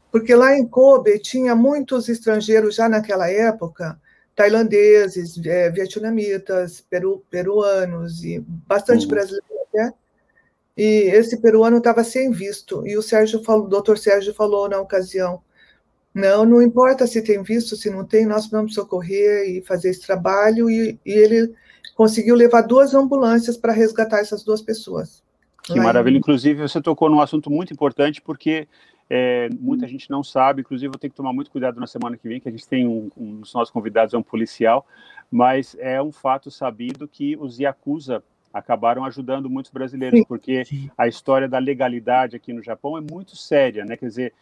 [0.09, 3.99] Porque lá em Kobe tinha muitos estrangeiros já naquela época,
[4.33, 9.09] tailandeses, é, vietnamitas, peru, peruanos e bastante uhum.
[9.09, 9.93] brasileiros até.
[10.75, 12.85] E esse peruano estava sem visto.
[12.87, 15.41] E o Sérgio falou, o doutor Sérgio falou na ocasião:
[16.13, 20.05] não, não importa se tem visto, se não tem, nós vamos socorrer e fazer esse
[20.05, 20.69] trabalho.
[20.69, 21.53] E, e ele
[21.95, 25.23] conseguiu levar duas ambulâncias para resgatar essas duas pessoas.
[25.63, 26.15] Que maravilha.
[26.15, 26.19] Em...
[26.19, 28.67] Inclusive, você tocou num assunto muito importante, porque
[29.09, 32.27] é, muita gente não sabe, inclusive eu tenho que tomar muito cuidado na semana que
[32.27, 34.85] vem, que a gente tem um, um dos nossos convidados é um policial,
[35.31, 40.63] mas é um fato sabido que os Yakuza acabaram ajudando muitos brasileiros, porque
[40.97, 43.97] a história da legalidade aqui no Japão é muito séria, né?
[43.97, 44.33] Quer dizer,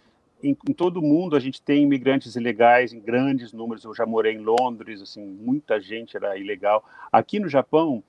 [0.43, 3.85] em, em, todo o mundo a gente tem imigrantes ilegais em grandes números.
[3.85, 6.83] Eu já morei em Londres, assim, muita gente era ilegal.
[7.11, 8.03] Aqui no Japão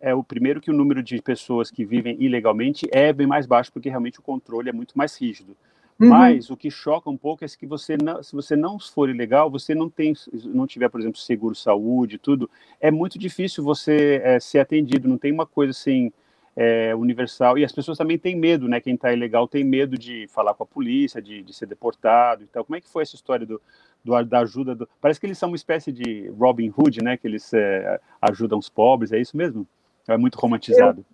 [0.00, 3.72] é o primeiro que o número de pessoas que vivem ilegalmente é bem mais baixo,
[3.72, 5.56] porque realmente o controle é muito mais rígido.
[6.00, 6.08] Uhum.
[6.08, 9.50] Mas o que choca um pouco é que você não, se você não for ilegal,
[9.50, 10.14] você não tem,
[10.46, 12.48] não tiver, por exemplo, seguro saúde, tudo,
[12.80, 15.06] é muito difícil você é, ser atendido.
[15.06, 16.10] Não tem uma coisa assim
[16.56, 17.58] é, universal.
[17.58, 18.80] E as pessoas também têm medo, né?
[18.80, 22.44] Quem está ilegal tem medo de falar com a polícia, de, de ser deportado.
[22.48, 23.60] Então, como é que foi essa história do,
[24.02, 24.74] do, da ajuda?
[24.74, 24.88] Do...
[25.02, 27.18] Parece que eles são uma espécie de Robin Hood, né?
[27.18, 29.12] Que eles é, ajudam os pobres.
[29.12, 29.66] É isso mesmo?
[30.08, 31.04] É muito romantizado.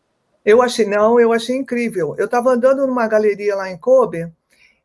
[0.44, 2.14] Eu, eu achei não, eu achei incrível.
[2.16, 4.32] Eu estava andando numa galeria lá em Kobe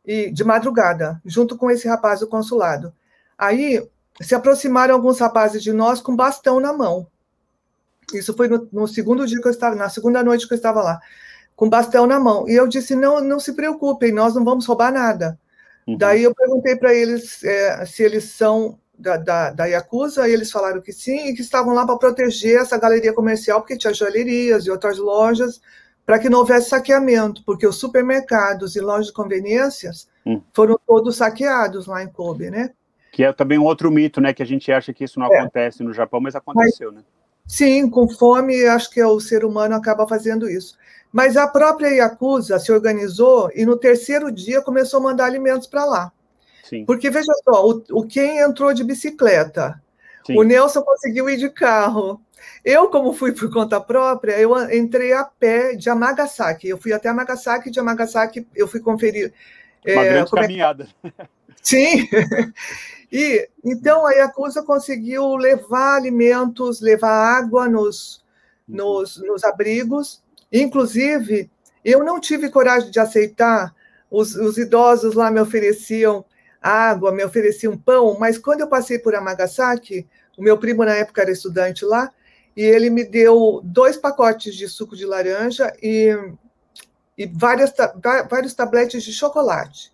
[0.04, 2.92] e de madrugada, junto com esse rapaz do consulado.
[3.38, 3.86] Aí
[4.20, 7.06] se aproximaram alguns rapazes de nós com bastão na mão.
[8.12, 10.82] Isso foi no, no, segundo dia que eu estava, na segunda noite que eu estava
[10.82, 11.00] lá,
[11.56, 12.48] com bastão na mão.
[12.48, 15.38] E eu disse: não, não se preocupem, nós não vamos roubar nada.
[15.86, 15.96] Uhum.
[15.96, 20.50] Daí eu perguntei para eles é, se eles são da, da, da Yakuza, e eles
[20.50, 24.66] falaram que sim, e que estavam lá para proteger essa galeria comercial, porque tinha joalherias
[24.66, 25.60] e outras lojas
[26.04, 30.40] para que não houvesse saqueamento, porque os supermercados e lojas de conveniências hum.
[30.52, 32.70] foram todos saqueados lá em Kobe, né?
[33.12, 34.32] Que é também um outro mito, né?
[34.32, 35.38] Que a gente acha que isso não é.
[35.38, 37.04] acontece no Japão, mas aconteceu, mas, né?
[37.46, 40.76] Sim, com fome, acho que o ser humano acaba fazendo isso.
[41.12, 45.84] Mas a própria Yakuza se organizou e no terceiro dia começou a mandar alimentos para
[45.84, 46.12] lá.
[46.64, 46.86] Sim.
[46.86, 49.80] Porque, veja só, o, o quem entrou de bicicleta,
[50.26, 50.38] Sim.
[50.38, 52.20] o Nelson conseguiu ir de carro,
[52.64, 56.68] eu, como fui por conta própria, eu entrei a pé de Amagasaki.
[56.68, 59.32] Eu fui até Amagasaki, de Amagasaki eu fui conferir.
[59.84, 60.88] Uma é, grande é caminhada.
[61.04, 61.26] É...
[61.62, 62.08] Sim.
[63.14, 68.24] E então a Yakuza conseguiu levar alimentos, levar água nos,
[68.66, 70.22] nos, nos abrigos.
[70.50, 71.50] Inclusive,
[71.84, 73.74] eu não tive coragem de aceitar.
[74.10, 76.24] Os, os idosos lá me ofereciam
[76.62, 81.22] água, me ofereciam pão, mas quando eu passei por Amagasaki, o meu primo na época
[81.22, 82.10] era estudante lá,
[82.56, 86.14] e ele me deu dois pacotes de suco de laranja e,
[87.16, 87.72] e várias,
[88.30, 89.90] vários tabletes de chocolate.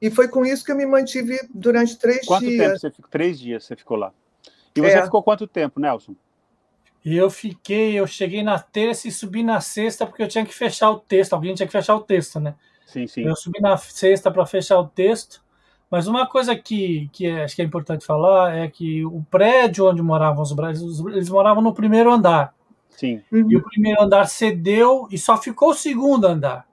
[0.00, 2.56] E foi com isso que eu me mantive durante três quanto dias.
[2.56, 3.10] Quanto tempo você ficou?
[3.10, 4.12] Três dias você ficou lá.
[4.74, 5.02] E você é.
[5.02, 6.14] ficou quanto tempo, Nelson?
[7.04, 10.90] Eu fiquei, eu cheguei na terça e subi na sexta porque eu tinha que fechar
[10.90, 11.32] o texto.
[11.32, 12.54] Alguém tinha que fechar o texto, né?
[12.84, 13.22] Sim, sim.
[13.22, 15.42] Eu subi na sexta para fechar o texto.
[15.90, 19.88] Mas uma coisa que, que é, acho que é importante falar é que o prédio
[19.88, 22.52] onde moravam os brasileiros, eles moravam no primeiro andar.
[22.90, 23.22] Sim.
[23.30, 23.50] Uhum.
[23.50, 26.66] E o primeiro andar cedeu e só ficou o segundo andar.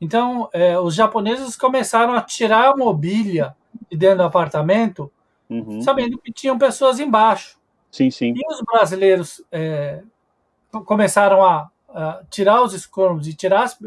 [0.00, 3.54] Então, é, os japoneses começaram a tirar a mobília
[3.90, 5.10] de dentro do apartamento,
[5.48, 5.82] uhum.
[5.82, 7.58] sabendo que tinham pessoas embaixo.
[7.90, 8.34] Sim, sim.
[8.36, 10.02] E os brasileiros é,
[10.84, 13.64] começaram a, a, tirar os escombros e tirar.
[13.64, 13.78] As,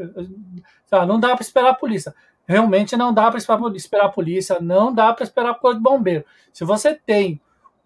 [0.92, 2.14] ah, não dá para esperar a polícia.
[2.48, 6.26] Realmente não dá para esperar a polícia, não dá para esperar a coisa de bombeiro.
[6.52, 7.40] Se você tem,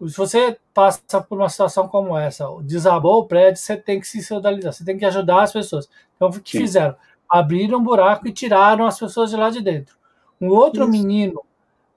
[0.08, 4.24] se você passa por uma situação como essa, desabou o prédio, você tem que se
[4.24, 5.90] solidarizar, você tem que ajudar as pessoas.
[6.16, 6.60] Então, o que sim.
[6.60, 6.96] fizeram?
[7.30, 9.96] abriram um buraco e tiraram as pessoas de lá de dentro.
[10.40, 10.92] Um outro Isso.
[10.92, 11.42] menino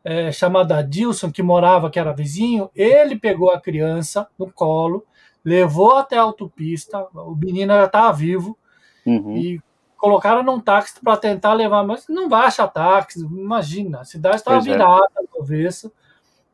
[0.04, 5.04] é, chamado Adilson, que morava, que era vizinho, ele pegou a criança no colo,
[5.44, 8.56] levou até a autopista, o menino já estava vivo,
[9.04, 9.36] uhum.
[9.36, 9.60] e
[9.98, 14.58] colocaram num táxi para tentar levar, mas não vai achar táxi, imagina, a cidade estava
[14.58, 14.60] é.
[14.60, 15.92] virada no avesso,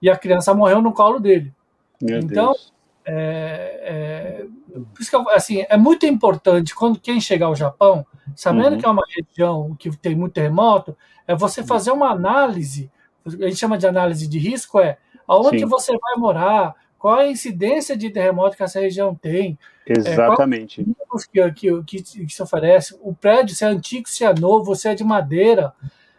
[0.00, 1.54] e a criança morreu no colo dele.
[2.00, 2.72] Meu então, Deus.
[3.07, 4.46] É, é,
[4.92, 8.04] por isso que, assim, é muito importante quando quem chegar ao Japão,
[8.35, 8.78] sabendo uhum.
[8.78, 11.66] que é uma região que tem muito terremoto, é você uhum.
[11.66, 12.90] fazer uma análise,
[13.26, 14.96] a gente chama de análise de risco, é
[15.28, 15.66] aonde Sim.
[15.66, 19.58] você vai morar, qual a incidência de terremoto que essa região tem.
[19.86, 20.80] Exatamente.
[20.80, 24.74] É, que, que, que, que, se oferece, o prédio, se é antigo, se é novo,
[24.74, 25.74] se é de madeira.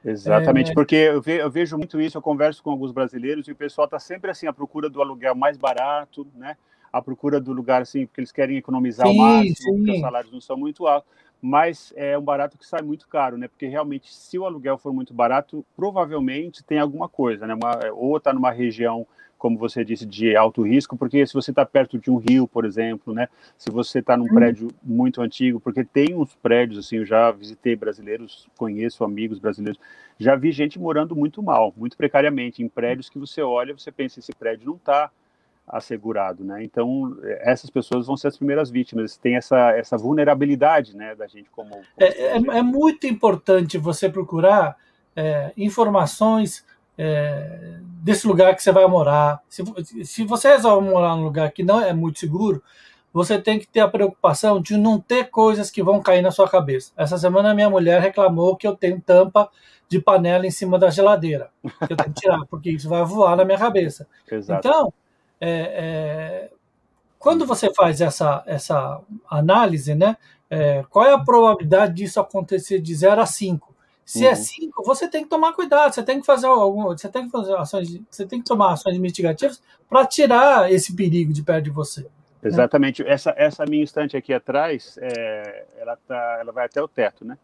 [0.06, 0.74] Exatamente, é...
[0.76, 3.86] porque eu, ve, eu, vejo muito isso, eu converso com alguns brasileiros e o pessoal
[3.86, 6.56] está sempre assim à procura do aluguel mais barato, né?
[6.94, 9.78] À procura do lugar assim, porque eles querem economizar sim, o máximo, sim.
[9.78, 11.10] porque os salários não são muito altos,
[11.42, 13.48] mas é um barato que sai muito caro, né?
[13.48, 17.56] Porque realmente, se o aluguel for muito barato, provavelmente tem alguma coisa, né?
[17.56, 21.66] Uma, ou está numa região como você disse, de alto risco, porque se você está
[21.66, 24.34] perto de um rio, por exemplo, né, se você está num uhum.
[24.34, 29.80] prédio muito antigo, porque tem uns prédios, assim, eu já visitei brasileiros, conheço amigos brasileiros,
[30.18, 34.20] já vi gente morando muito mal, muito precariamente, em prédios que você olha, você pensa,
[34.20, 35.12] esse prédio não está
[35.68, 36.64] assegurado, né?
[36.64, 39.18] Então essas pessoas vão ser as primeiras vítimas.
[39.18, 41.72] Tem essa essa vulnerabilidade, né, da gente como.
[41.72, 44.78] como é, é, é, muito importante você procurar
[45.16, 46.64] é, informações
[46.98, 49.42] é, desse lugar que você vai morar.
[49.50, 49.64] Se,
[50.04, 52.62] se você resolve morar num lugar que não é muito seguro,
[53.12, 56.50] você tem que ter a preocupação de não ter coisas que vão cair na sua
[56.50, 56.92] cabeça.
[56.98, 59.50] Essa semana minha mulher reclamou que eu tenho tampa
[59.88, 61.50] de panela em cima da geladeira,
[61.88, 64.08] que eu tenho que tirar, porque isso vai voar na minha cabeça.
[64.30, 64.68] Exato.
[64.68, 64.94] Então,
[65.40, 66.52] é, é,
[67.20, 70.18] quando você faz essa, essa análise, né,
[70.50, 73.75] é, qual é a probabilidade disso acontecer de 0 a 5?
[74.06, 74.34] Se é uhum.
[74.34, 77.32] é 5, você tem que tomar cuidado, você tem que fazer algum, você tem que
[77.32, 81.70] fazer ações, você tem que tomar ações mitigativas para tirar esse perigo de perto de
[81.72, 82.02] você.
[82.02, 82.08] Né?
[82.44, 83.04] Exatamente.
[83.04, 83.10] Né?
[83.10, 87.36] Essa, essa minha estante aqui atrás, é, ela, tá, ela vai até o teto, né?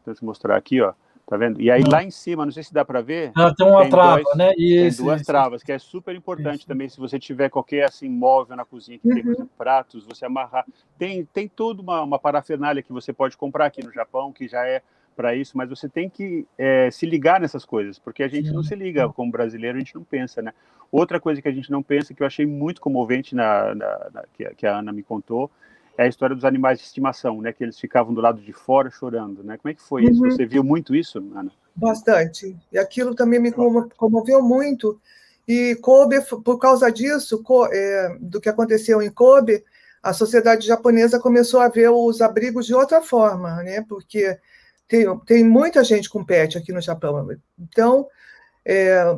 [0.00, 0.92] Então, eu mostrar aqui, ó.
[1.26, 1.58] Tá vendo?
[1.58, 1.88] E aí uhum.
[1.90, 3.32] lá em cima, não sei se dá para ver.
[3.34, 4.52] Ah, tem uma tem trava, dois, né?
[4.58, 6.66] Isso, tem duas isso, travas, que é super importante isso.
[6.66, 6.86] também.
[6.88, 9.14] Se você tiver qualquer assim móvel na cozinha que uhum.
[9.14, 10.66] tem exemplo, pratos, você amarrar.
[10.98, 14.66] Tem tem toda uma, uma parafernália que você pode comprar aqui no Japão que já
[14.66, 14.82] é
[15.14, 18.62] para isso, mas você tem que é, se ligar nessas coisas, porque a gente não
[18.62, 20.52] se liga como brasileiro, a gente não pensa, né?
[20.90, 24.24] Outra coisa que a gente não pensa, que eu achei muito comovente na, na, na
[24.32, 25.50] que, que, a Ana me contou,
[25.96, 27.52] é a história dos animais de estimação, né?
[27.52, 29.56] Que eles ficavam do lado de fora chorando, né?
[29.56, 30.10] Como é que foi uhum.
[30.10, 30.20] isso?
[30.20, 31.50] Você viu muito isso, Ana?
[31.74, 32.56] Bastante.
[32.72, 35.00] E aquilo também me comoveu muito.
[35.46, 39.64] E Kobe, por causa disso, é, do que aconteceu em Kobe,
[40.04, 43.82] a sociedade japonesa começou a ver os abrigos de outra forma, né?
[43.88, 44.38] Porque
[44.88, 47.26] tem, tem muita gente com pet aqui no Japão.
[47.58, 48.06] Então,
[48.64, 49.16] é,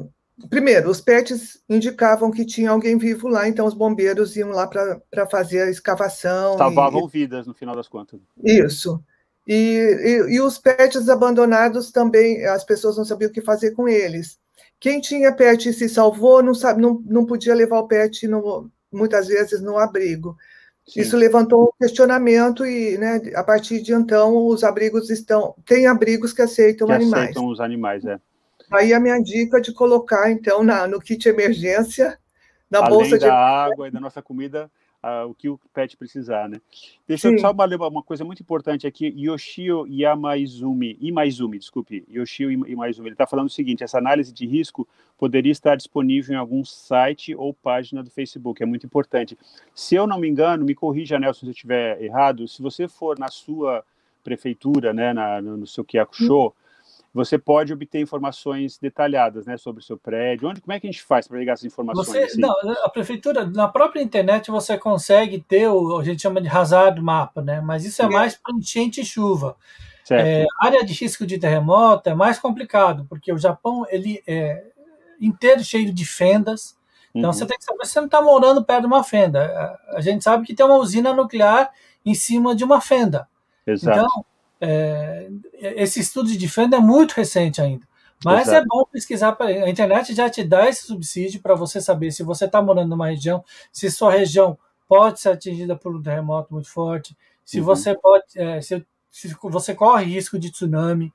[0.48, 5.26] primeiro, os pets indicavam que tinha alguém vivo lá, então os bombeiros iam lá para
[5.30, 6.56] fazer a escavação.
[6.56, 8.20] Salvavam e, vidas, no final das contas.
[8.42, 9.02] Isso.
[9.46, 13.88] E, e, e, os pets abandonados também, as pessoas não sabiam o que fazer com
[13.88, 14.38] eles.
[14.78, 18.70] Quem tinha pet e se salvou não, sabe, não, não podia levar o pet no,
[18.92, 20.36] muitas vezes no abrigo.
[20.86, 21.00] Sim.
[21.00, 25.54] Isso levantou um questionamento e, né, a partir de então, os abrigos estão...
[25.66, 27.24] Tem abrigos que aceitam que animais.
[27.24, 28.20] aceitam os animais, é.
[28.70, 32.18] Aí a minha dica de colocar, então, na, no kit emergência,
[32.70, 33.32] na Além bolsa da de...
[33.32, 34.70] água e da nossa comida,
[35.06, 36.60] uh, o que o pet precisar, né?
[37.06, 37.34] Deixa Sim.
[37.34, 43.14] eu só uma, uma coisa muito importante aqui, Yoshio Yamaizumi, Imaizumi, desculpe, Yoshio Imaizumi, ele
[43.14, 47.54] está falando o seguinte, essa análise de risco poderia estar disponível em algum site ou
[47.54, 49.38] página do Facebook, é muito importante.
[49.74, 53.18] Se eu não me engano, me corrija, Nelson, se eu estiver errado, se você for
[53.18, 53.84] na sua
[54.24, 56.54] prefeitura, né, na, no seu Show
[57.16, 60.48] você pode obter informações detalhadas, né, sobre o seu prédio.
[60.48, 62.06] Onde, como é que a gente faz para pegar essas informações?
[62.06, 62.40] Você, assim?
[62.40, 67.00] não, a prefeitura, na própria internet, você consegue ter o a gente chama de hazard
[67.00, 67.60] mapa, né?
[67.60, 69.56] Mas isso é mais para enchente e chuva.
[70.10, 74.62] É, área de risco de terremoto é mais complicado, porque o Japão ele é
[75.18, 76.76] inteiro cheio de fendas.
[77.14, 77.32] Então uhum.
[77.32, 79.80] você tem que saber se você não está morando perto de uma fenda.
[79.88, 81.72] A gente sabe que tem uma usina nuclear
[82.04, 83.26] em cima de uma fenda.
[83.66, 83.98] Exato.
[83.98, 84.24] Então,
[84.60, 87.86] é, esse estudo de fenda é muito recente ainda.
[88.24, 88.64] Mas é Exato.
[88.64, 89.36] é bom pesquisar.
[89.40, 93.08] A internet já te dá esse subsídio para você saber se você está morando numa
[93.08, 97.66] região, se sua região pode ser atingida por um terremoto muito forte, se uhum.
[97.66, 101.12] você pode, é, se, se, você corre risco de tsunami.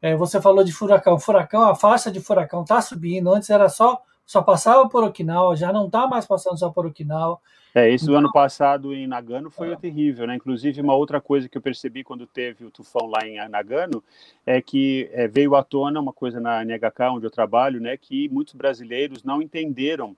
[0.00, 1.18] É, você falou de furacão.
[1.18, 3.32] Furacão, a faixa de furacão está subindo.
[3.32, 7.38] Antes era só só passava por Okinawa, já não está mais passando só por Okinawa.
[7.74, 9.76] É, esse do ano passado em Nagano foi é.
[9.76, 10.36] terrível, né?
[10.36, 14.02] Inclusive, uma outra coisa que eu percebi quando teve o tufão lá em Nagano
[14.46, 17.96] é que é, veio à tona uma coisa na NHK, onde eu trabalho, né?
[17.96, 20.16] Que muitos brasileiros não entenderam.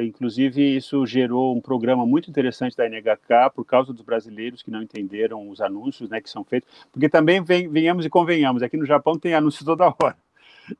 [0.00, 4.82] Inclusive, isso gerou um programa muito interessante da NHK por causa dos brasileiros que não
[4.82, 6.20] entenderam os anúncios, né?
[6.20, 6.68] Que são feitos.
[6.90, 10.16] Porque também venhamos e convenhamos, aqui no Japão tem anúncio toda hora.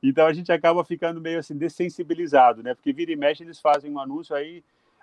[0.03, 2.75] Então a gente acaba ficando meio assim dessensibilizado, né?
[2.75, 4.63] Porque vira e mexe eles fazem um anúncio aí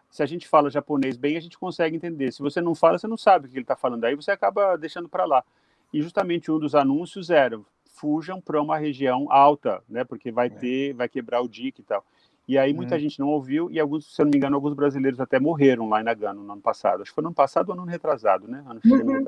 [0.10, 2.32] se a gente fala japonês bem, a gente consegue entender.
[2.32, 4.06] Se você não fala, você não sabe o que ele está falando.
[4.06, 5.44] Aí você acaba deixando para lá.
[5.92, 7.60] E justamente um dos anúncios era
[7.96, 10.04] fujam para uma região alta, né?
[10.04, 10.50] Porque vai é.
[10.50, 12.04] ter, vai quebrar o dique e tal.
[12.48, 13.00] E aí muita hum.
[13.00, 16.00] gente não ouviu e alguns, se eu não me engano, alguns brasileiros até morreram lá
[16.00, 17.02] em Nagano no ano passado.
[17.02, 18.64] Acho que foi no ano passado ou no ano retrasado, né?
[18.68, 19.28] Ano uhum.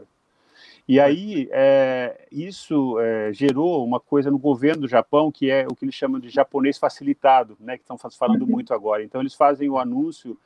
[0.88, 5.76] E aí, é, isso é, gerou uma coisa no governo do Japão, que é o
[5.76, 8.48] que eles chamam de japonês facilitado, né, que estão falando uhum.
[8.48, 9.04] muito agora.
[9.04, 10.38] Então, eles fazem o anúncio,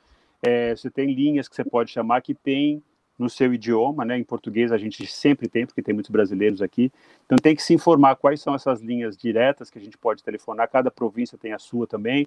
[0.42, 2.82] é, você tem linhas que você pode chamar que tem
[3.16, 6.90] no seu idioma, né, em português a gente sempre tem, porque tem muitos brasileiros aqui.
[7.24, 10.68] Então, tem que se informar quais são essas linhas diretas que a gente pode telefonar,
[10.68, 12.26] cada província tem a sua também.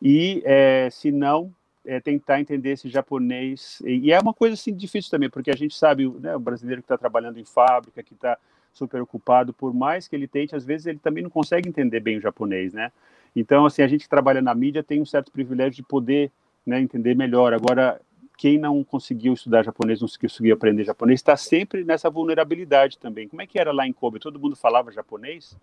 [0.00, 1.52] E, é, se não,
[1.84, 3.82] é, tentar entender esse japonês.
[3.84, 6.86] E, é uma coisa assim difícil também, porque a gente sabe, né, o brasileiro que
[6.86, 8.38] está trabalhando em fábrica, que está
[8.72, 12.18] super ocupado, por mais que ele tente, às vezes ele também não consegue entender bem
[12.18, 12.92] o japonês, né?
[13.34, 16.30] Então, assim, a gente que trabalha na mídia tem um certo privilégio de poder
[16.66, 17.52] né, entender melhor.
[17.52, 18.00] Agora,
[18.36, 23.28] quem não conseguiu estudar japonês, não conseguiu aprender japonês, está sempre nessa vulnerabilidade também.
[23.28, 24.18] Como é que era lá em Kobe?
[24.18, 25.56] Todo mundo falava japonês?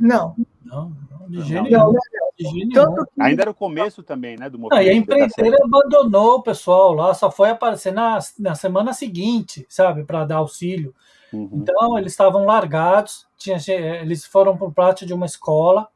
[0.00, 0.34] Não.
[0.64, 1.94] Não, não de jeito nenhum.
[2.36, 3.20] Que...
[3.20, 4.82] Ainda era o começo também, né, do movimento.
[4.82, 9.64] Não, e a empreiteira abandonou o pessoal lá, só foi aparecer na, na semana seguinte,
[9.68, 10.94] sabe, para dar auxílio.
[11.32, 11.48] Uhum.
[11.52, 13.56] Então, eles estavam largados, tinha,
[14.00, 15.88] eles foram por parte de uma escola,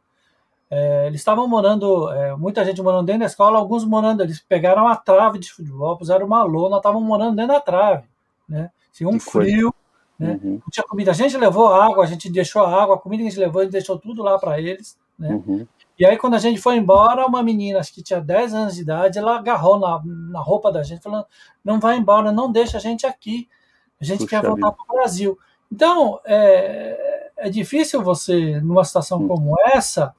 [0.71, 4.87] é, eles estavam morando, é, muita gente morando dentro da escola, alguns morando, eles pegaram
[4.87, 8.05] a trave de futebol, puseram uma lona, estavam morando dentro da trave,
[8.49, 8.71] né?
[8.93, 9.84] Tinha um que frio, coisa.
[10.19, 10.39] Né?
[10.43, 10.53] Uhum.
[10.53, 11.11] Não tinha comida.
[11.11, 13.61] A gente levou água, a gente deixou a água, a comida que a gente levou,
[13.61, 14.99] a gente deixou tudo lá para eles.
[15.19, 15.31] Né?
[15.31, 15.67] Uhum.
[15.99, 18.83] E aí, quando a gente foi embora, uma menina, acho que tinha 10 anos de
[18.83, 21.27] idade, ela agarrou na, na roupa da gente, falando:
[21.65, 23.49] não vai embora, não deixa a gente aqui.
[24.01, 25.39] A gente Puxa quer voltar para o Brasil.
[25.71, 29.29] Então, é, é difícil você, numa situação uhum.
[29.29, 30.15] como essa,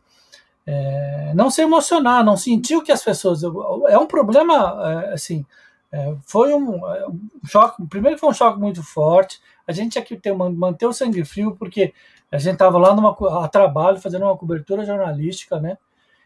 [0.65, 3.43] é, não se emocionar, não sentir o que as pessoas.
[3.43, 5.45] É um problema, é, assim.
[5.91, 7.85] É, foi um, é, um choque.
[7.87, 11.93] Primeiro, foi um choque muito forte a gente que ter, manter o sangue frio, porque
[12.31, 15.77] a gente estava lá numa, a trabalho, fazendo uma cobertura jornalística, né?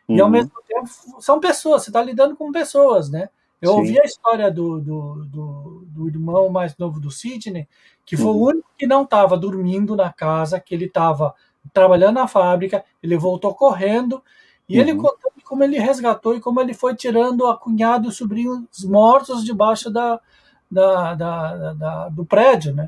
[0.07, 0.25] E uhum.
[0.25, 0.87] ao mesmo tempo,
[1.19, 3.29] são pessoas, você está lidando com pessoas, né?
[3.61, 3.77] Eu Sim.
[3.77, 7.67] ouvi a história do, do, do, do, irmão mais novo do Sidney,
[8.05, 8.37] que foi uhum.
[8.37, 11.35] o único que não estava dormindo na casa, que ele estava
[11.73, 14.23] trabalhando na fábrica, ele voltou correndo,
[14.67, 14.81] e uhum.
[14.81, 18.85] ele contou como ele resgatou e como ele foi tirando a cunhada e os sobrinhos
[18.85, 20.21] mortos debaixo da,
[20.69, 22.85] da, da, da do prédio, né?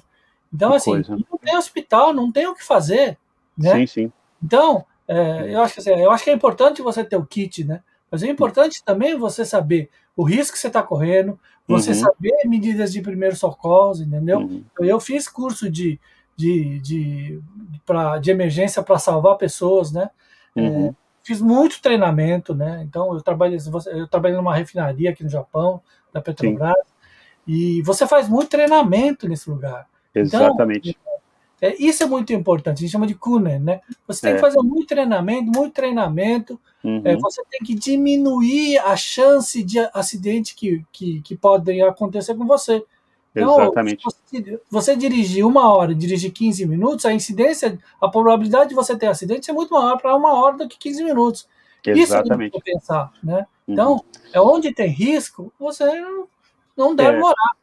[0.54, 3.18] Então, assim, não tem hospital, não tem o que fazer,
[3.58, 3.74] né?
[3.76, 4.14] Sim, sim.
[4.44, 7.64] Então, é, eu, acho que, assim, eu acho que é importante você ter o kit,
[7.64, 7.82] né?
[8.10, 11.96] Mas é importante também você saber o risco que você está correndo, você uhum.
[11.96, 14.40] saber medidas de primeiros socorros, entendeu?
[14.40, 14.64] Uhum.
[14.80, 15.98] Eu fiz curso de,
[16.36, 17.42] de, de,
[17.86, 20.10] pra, de emergência para salvar pessoas, né?
[20.56, 20.88] É, uhum.
[20.90, 20.94] É,
[21.24, 22.84] fiz muito treinamento, né?
[22.84, 23.58] Então, eu trabalhei,
[23.94, 25.82] eu trabalhei numa refinaria aqui no Japão,
[26.12, 27.54] da Petrobras, Sim.
[27.54, 29.88] e você faz muito treinamento nesse lugar.
[30.14, 30.90] Exatamente.
[30.90, 31.12] Então,
[31.62, 33.82] é, isso é muito importante, a gente chama de Kunen, né?
[34.08, 34.34] Você tem é.
[34.34, 37.04] que fazer muito treinamento, muito treinamento, uhum.
[37.06, 42.48] é, você tem que diminuir a chance de acidente que, que, que podem acontecer com
[42.48, 42.84] você.
[43.36, 44.04] Então, Exatamente.
[44.04, 48.98] Você, você, dirigir uma hora e dirigir 15 minutos, a incidência, a probabilidade de você
[48.98, 51.48] ter acidente é muito maior para uma hora do que 15 minutos.
[51.86, 52.58] Exatamente.
[52.58, 53.46] Isso é pensar, né?
[53.68, 53.74] Uhum.
[53.74, 55.86] Então, é onde tem risco, você
[56.76, 57.20] não deve é.
[57.20, 57.61] morar.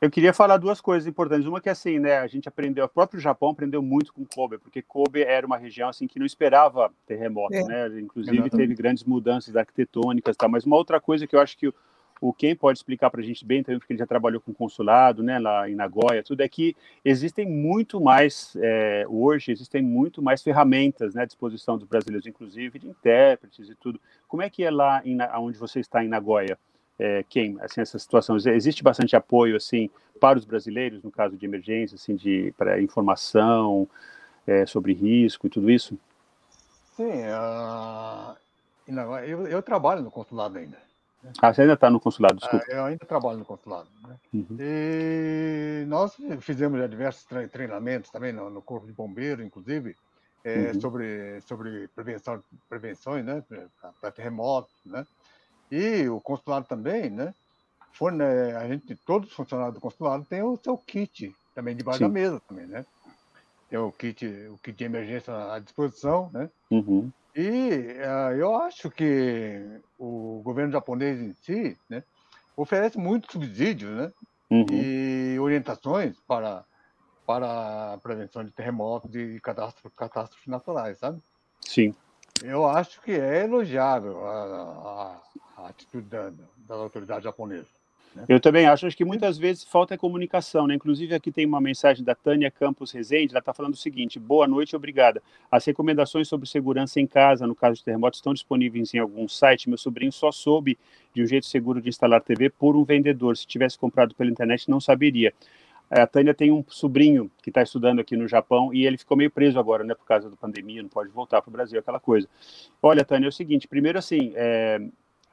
[0.00, 1.46] Eu queria falar duas coisas importantes.
[1.46, 4.56] Uma que é assim, né, a gente aprendeu, o próprio Japão aprendeu muito com Kobe,
[4.56, 7.64] porque Kobe era uma região assim que não esperava terremoto, é.
[7.64, 8.00] né?
[8.00, 8.56] Inclusive Exatamente.
[8.56, 10.48] teve grandes mudanças arquitetônicas, tá?
[10.48, 11.74] Mas uma outra coisa que eu acho que o,
[12.18, 15.22] o Ken pode explicar para a gente bem também, porque ele já trabalhou com consulado,
[15.22, 16.74] né, lá em Nagoya, tudo é que
[17.04, 22.78] existem muito mais é, hoje existem muito mais ferramentas, né, à disposição dos brasileiros, inclusive
[22.78, 24.00] de intérpretes e tudo.
[24.26, 26.58] Como é que é lá em, onde você está em Nagoya?
[27.00, 28.36] É, quem, assim, essa situação?
[28.36, 29.88] Existe bastante apoio, assim,
[30.20, 33.88] para os brasileiros, no caso de emergência, assim, de para informação
[34.46, 35.98] é, sobre risco e tudo isso?
[36.94, 38.36] Sim, uh,
[39.24, 40.76] eu, eu, trabalho no consulado ainda.
[41.22, 41.32] Né?
[41.40, 42.66] Ah, você ainda está no consulado, desculpa.
[42.68, 43.88] Uh, eu ainda trabalho no consulado.
[44.06, 44.16] Né?
[44.34, 44.56] Uhum.
[44.58, 49.96] E nós fizemos diversos treinamentos também no, no Corpo de Bombeiro, inclusive,
[50.44, 50.80] é, uhum.
[50.82, 53.42] sobre, sobre prevenção, prevenções né,
[54.00, 55.06] para terremotos, né?
[55.70, 57.34] E o consulado também, né?
[57.92, 58.24] Forne...
[58.24, 62.04] A gente, todos os funcionários do consulado têm o seu kit também debaixo Sim.
[62.04, 62.84] da mesa também, né?
[63.68, 66.50] Tem o kit, o kit de emergência à disposição, né?
[66.70, 67.10] Uhum.
[67.34, 69.62] E uh, eu acho que
[69.98, 72.02] o governo japonês em si, né,
[72.56, 74.12] oferece muitos subsídios, né?
[74.50, 74.66] Uhum.
[74.70, 76.64] E orientações para
[77.30, 81.22] para a prevenção de terremotos e catástrofes, catástrofes naturais, sabe?
[81.60, 81.94] Sim.
[82.42, 85.20] Eu acho que é elogiável a, a,
[85.64, 87.68] a atitude da, das autoridades japonesas.
[88.14, 88.24] Né?
[88.28, 90.74] Eu também acho, acho que muitas vezes falta comunicação, né?
[90.74, 94.48] Inclusive aqui tem uma mensagem da Tânia Campos Rezende, ela está falando o seguinte: boa
[94.48, 95.22] noite, obrigada.
[95.50, 99.68] As recomendações sobre segurança em casa, no caso de terremotos, estão disponíveis em algum site.
[99.68, 100.78] Meu sobrinho só soube
[101.14, 103.36] de um jeito seguro de instalar TV por um vendedor.
[103.36, 105.32] Se tivesse comprado pela internet, não saberia.
[105.88, 109.30] A Tânia tem um sobrinho que está estudando aqui no Japão e ele ficou meio
[109.30, 112.28] preso agora, né, por causa da pandemia, não pode voltar para o Brasil, aquela coisa.
[112.80, 114.80] Olha, Tânia, é o seguinte: primeiro, assim, é,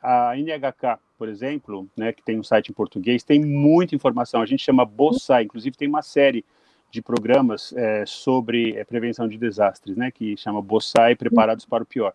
[0.01, 4.41] a NHK, por exemplo, né, que tem um site em português, tem muita informação.
[4.41, 6.45] A gente chama BOSAI, inclusive tem uma série
[6.89, 11.85] de programas é, sobre é, prevenção de desastres, né, que chama BOSAI Preparados para o
[11.85, 12.13] Pior.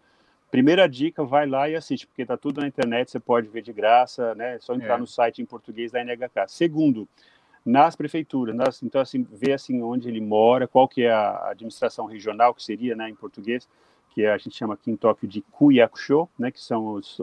[0.50, 3.72] Primeira dica, vai lá e assiste, porque está tudo na internet, você pode ver de
[3.72, 4.98] graça, né, é só entrar é.
[4.98, 6.46] no site em português da NHK.
[6.48, 7.08] Segundo,
[7.64, 12.06] nas prefeituras, nas, então assim, ver assim onde ele mora, qual que é a administração
[12.06, 13.68] regional, que seria, né, em português,
[14.14, 17.18] que a gente chama aqui em Tóquio de Kuyakusho, né, que são os,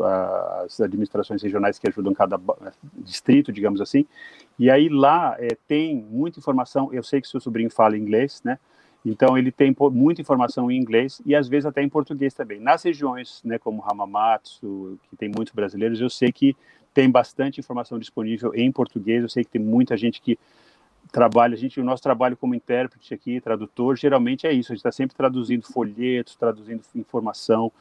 [0.64, 2.40] as administrações regionais que ajudam cada
[2.96, 4.06] distrito, digamos assim.
[4.58, 6.92] E aí lá é, tem muita informação.
[6.92, 8.58] Eu sei que seu sobrinho fala inglês, né?
[9.06, 12.60] Então ele tem muita informação em inglês e às vezes até em português também.
[12.60, 16.56] Nas regiões, né, como Hamamatsu, que tem muitos brasileiros, eu sei que
[16.94, 19.22] tem bastante informação disponível em português.
[19.22, 20.38] Eu sei que tem muita gente que
[21.12, 24.80] trabalho, a gente, o nosso trabalho como intérprete aqui, tradutor, geralmente é isso, a gente
[24.80, 27.72] está sempre traduzindo folhetos, traduzindo informação,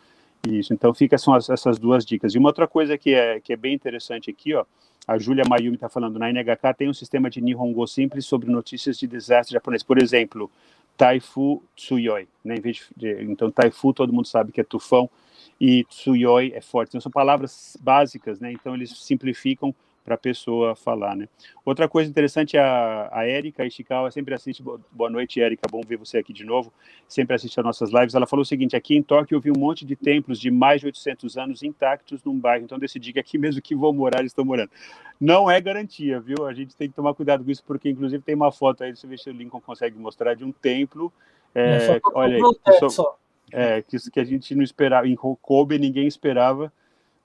[0.47, 0.73] isso.
[0.73, 2.35] Então fica são as, essas duas dicas.
[2.35, 4.65] E uma outra coisa que é, que é bem interessante aqui, ó,
[5.07, 8.99] a Júlia Mayumi está falando, na NHK tem um sistema de Nihongo simples sobre notícias
[8.99, 9.83] de desastre japonês.
[9.83, 10.51] Por exemplo,
[10.99, 12.57] Taifu Tsuyoi, né?
[12.57, 15.09] Em vez de, então, Taifu todo mundo sabe que é tufão,
[15.61, 16.91] e Tsuyoi é forte.
[16.91, 18.53] Então, são palavras básicas, né?
[18.53, 19.75] Então, eles simplificam
[20.09, 21.29] para a pessoa falar, né?
[21.67, 26.17] Outra coisa interessante, a, a Érica Ishikawa sempre assiste, boa noite, Érica, bom ver você
[26.17, 26.73] aqui de novo,
[27.07, 29.59] sempre assiste as nossas lives, ela falou o seguinte, aqui em Tóquio eu vi um
[29.59, 33.37] monte de templos de mais de 800 anos intactos num bairro, então decidi que aqui
[33.37, 34.71] mesmo que vou morar, estou morando.
[35.21, 36.47] Não é garantia, viu?
[36.47, 39.07] A gente tem que tomar cuidado com isso, porque inclusive tem uma foto aí, se
[39.07, 41.13] ver se o Lincoln consegue mostrar, de um templo,
[41.55, 43.19] é, olha aí, que, só,
[43.53, 46.73] é, que, que a gente não esperava, em Kobe ninguém esperava,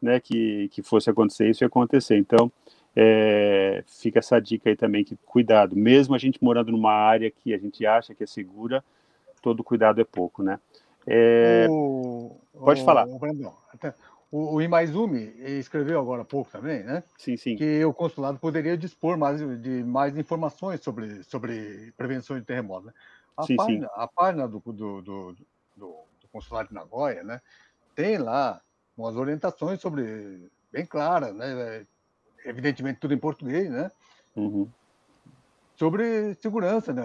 [0.04, 2.18] né, que, que fosse acontecer isso e acontecer.
[2.18, 2.52] Então,
[2.96, 7.54] é, fica essa dica aí também, que cuidado, mesmo a gente morando numa área que
[7.54, 8.84] a gente acha que é segura,
[9.42, 10.60] todo cuidado é pouco, né?
[11.06, 13.06] É, o, pode o, falar.
[13.08, 13.20] O,
[14.32, 17.04] o, o Imaizumi escreveu agora há pouco também, né?
[17.18, 17.56] Sim, sim.
[17.56, 22.88] Que o consulado poderia dispor mais de mais informações sobre, sobre prevenção de terremotos.
[22.88, 22.94] Né?
[23.36, 23.94] A, sim, página, sim.
[23.96, 25.36] a página do, do, do,
[25.76, 25.96] do,
[26.32, 27.42] consulado de Nagoya, né?
[27.94, 28.62] Tem lá
[28.98, 31.86] umas orientações sobre bem claras, né?
[32.46, 33.92] Evidentemente tudo em português, né?
[34.36, 34.68] Uhum.
[35.76, 37.04] Sobre segurança, né?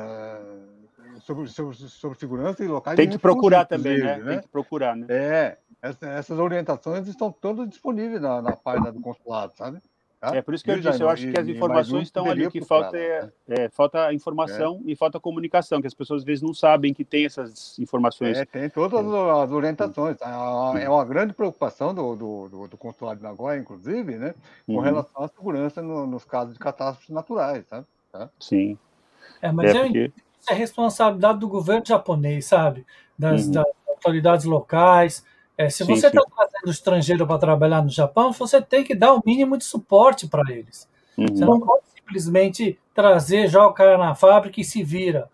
[1.21, 2.97] Sobre, sobre, sobre, segurança e locais.
[2.97, 4.19] Tem que procurar também, né?
[4.19, 4.33] né?
[4.33, 5.07] Tem que procurar, né?
[5.09, 9.81] É, essas orientações estão todas disponíveis na, na página do consulado, sabe?
[10.21, 10.35] Tá?
[10.35, 12.99] É por isso que eu disse, eu acho que as informações estão ali, que falta,
[12.99, 14.91] é, é, falta informação é.
[14.91, 18.37] e falta comunicação, que as pessoas às vezes não sabem que tem essas informações.
[18.37, 20.17] É, tem todas as orientações.
[20.81, 24.35] É uma grande preocupação do, do, do, do consulado de Nagoya, inclusive, né,
[24.67, 24.81] com uhum.
[24.81, 27.65] relação à segurança no, nos casos de catástrofes naturais.
[27.67, 27.85] Tá?
[28.11, 28.29] tá?
[28.41, 28.77] Sim.
[29.41, 30.13] É, mas é, porque...
[30.51, 32.85] é responsabilidade do governo japonês, sabe?
[33.17, 33.53] Das, uhum.
[33.53, 35.25] das autoridades locais
[35.59, 39.13] é, se sim, você está trazendo estrangeiro para trabalhar no Japão, você tem que dar
[39.13, 40.89] o mínimo de suporte para eles.
[41.17, 41.27] Uhum.
[41.27, 45.29] Você não pode simplesmente trazer, joga o cara na fábrica e se vira.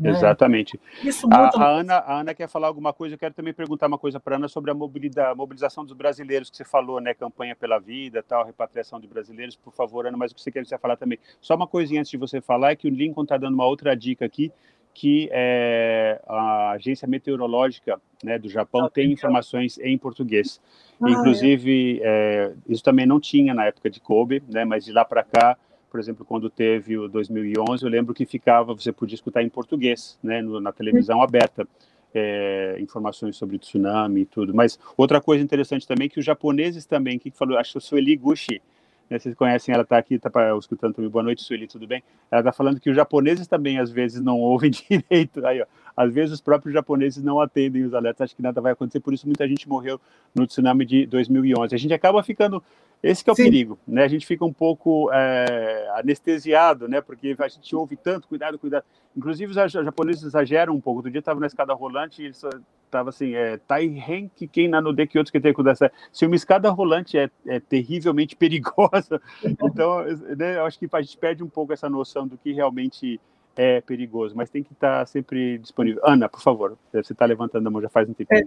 [0.00, 0.10] Né?
[0.10, 0.80] Exatamente.
[1.02, 3.14] Isso a, a, Ana, a Ana quer falar alguma coisa.
[3.14, 6.56] Eu quero também perguntar uma coisa para a Ana sobre a mobilização dos brasileiros que
[6.56, 7.14] você falou, né?
[7.14, 9.56] Campanha pela vida, tal, repatriação de brasileiros.
[9.56, 11.18] Por favor, Ana, mas o que você quer falar também.
[11.40, 13.94] Só uma coisinha antes de você falar é que o Lincoln está dando uma outra
[13.96, 14.52] dica aqui
[14.96, 20.58] que é, a agência meteorológica né, do Japão ah, tem informações em português.
[20.98, 21.12] Ah, é.
[21.12, 22.06] Inclusive, é.
[22.06, 25.58] É, isso também não tinha na época de Kobe, né, mas de lá para cá,
[25.90, 30.18] por exemplo, quando teve o 2011, eu lembro que ficava, você podia escutar em português,
[30.22, 31.68] né, no, na televisão aberta,
[32.14, 34.54] é, informações sobre tsunami e tudo.
[34.54, 38.16] Mas outra coisa interessante também que os japoneses também, que falou, acho que o Sueli
[38.16, 38.62] Gushi,
[39.08, 41.10] né, vocês conhecem, ela está aqui, está escutando também.
[41.10, 42.02] Boa noite, Sueli, tudo bem?
[42.30, 45.46] Ela está falando que os japoneses também, às vezes, não ouvem direito.
[45.46, 45.66] Aí, ó,
[45.96, 49.14] às vezes, os próprios japoneses não atendem os alertas, acho que nada vai acontecer, por
[49.14, 50.00] isso muita gente morreu
[50.34, 51.74] no tsunami de 2011.
[51.74, 52.62] A gente acaba ficando
[53.02, 53.44] esse é o Sim.
[53.44, 54.04] perigo, né?
[54.04, 57.00] A gente fica um pouco é, anestesiado, né?
[57.00, 58.84] Porque a gente ouve tanto, cuidado, cuidado.
[59.16, 60.98] Inclusive os japoneses exageram um pouco.
[60.98, 65.30] Outro dia estava na escada rolante e estava assim, é, Taihen Kiken Nanode que outros
[65.30, 65.92] que tem dessa.
[66.10, 70.02] Se uma escada rolante é, é terrivelmente perigosa, então
[70.36, 73.20] né, eu acho que a gente perde um pouco essa noção do que realmente
[73.56, 76.02] é perigoso, mas tem que estar sempre disponível.
[76.04, 78.32] Ana, por favor, você está levantando a mão já faz um tempo.
[78.32, 78.42] É,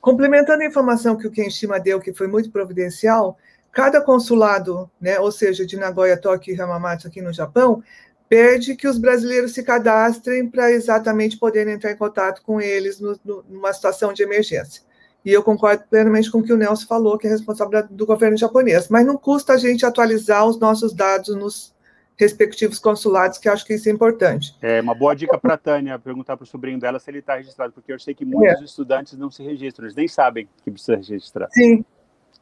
[0.00, 3.38] complementando a informação que o Kenshima deu, que foi muito providencial,
[3.72, 7.82] cada consulado, né, ou seja, de Nagoya, Tóquio e Hamamatsu aqui no Japão,
[8.28, 13.18] pede que os brasileiros se cadastrem para exatamente poderem entrar em contato com eles no,
[13.24, 14.82] no, numa situação de emergência.
[15.24, 18.36] E eu concordo plenamente com o que o Nelson falou, que é responsabilidade do governo
[18.36, 18.88] japonês.
[18.88, 21.74] Mas não custa a gente atualizar os nossos dados nos
[22.20, 24.54] respectivos consulados, que acho que isso é importante.
[24.60, 27.36] É uma boa dica para a Tânia perguntar para o sobrinho dela se ele está
[27.36, 28.64] registrado, porque eu sei que muitos é.
[28.64, 31.48] estudantes não se registram, eles nem sabem que precisa registrar.
[31.50, 31.84] Sim.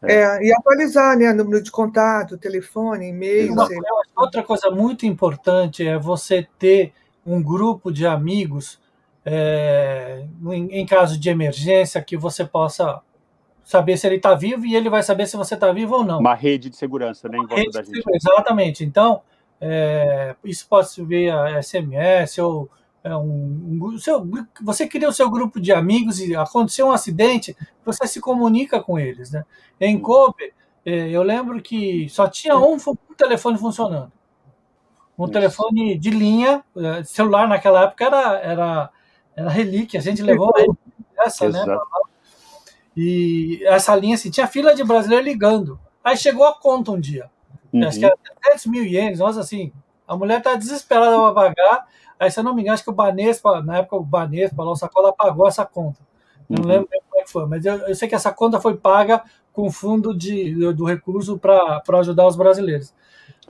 [0.03, 0.15] É.
[0.15, 1.33] é e atualizar, né?
[1.33, 3.55] Número de contato, telefone, e-mail.
[4.17, 6.93] Outra coisa muito importante é você ter
[7.25, 8.81] um grupo de amigos
[9.25, 13.01] é, em, em caso de emergência que você possa
[13.63, 16.21] saber se ele está vivo e ele vai saber se você está vivo ou não.
[16.21, 18.03] Uma rede de segurança, né, em volta da gente.
[18.15, 18.83] Exatamente.
[18.83, 19.21] Então,
[19.61, 22.71] é, isso pode ser via SMS ou
[23.03, 24.27] é, um, um seu,
[24.63, 28.99] você cria o seu grupo de amigos e aconteceu um acidente, você se comunica com
[28.99, 29.45] eles, né?
[29.81, 30.53] Em Kobe,
[30.85, 34.13] é, eu lembro que só tinha um, um telefone funcionando.
[35.19, 35.33] Um isso.
[35.33, 38.91] telefone de linha, é, celular naquela época era, era,
[39.37, 40.53] era relíquia, a gente levou
[41.19, 41.65] essa, né?
[42.97, 45.79] E essa linha, assim, tinha fila de brasileiro ligando.
[46.03, 47.31] Aí chegou a conta um dia.
[47.73, 47.87] Uhum.
[47.87, 49.73] Acho que era 300 mil ienes, nossa, assim.
[50.07, 51.87] A mulher tá desesperada para pagar.
[52.19, 54.75] Aí, se eu não me engano, acho que o Banespa, na época, o Banespa, o
[54.75, 56.01] Sacola pagou essa conta.
[56.49, 56.69] Não uhum.
[56.69, 59.71] lembro como é que foi, mas eu, eu, sei que essa conta foi paga com
[59.71, 62.95] fundo de, do recurso para ajudar os brasileiros.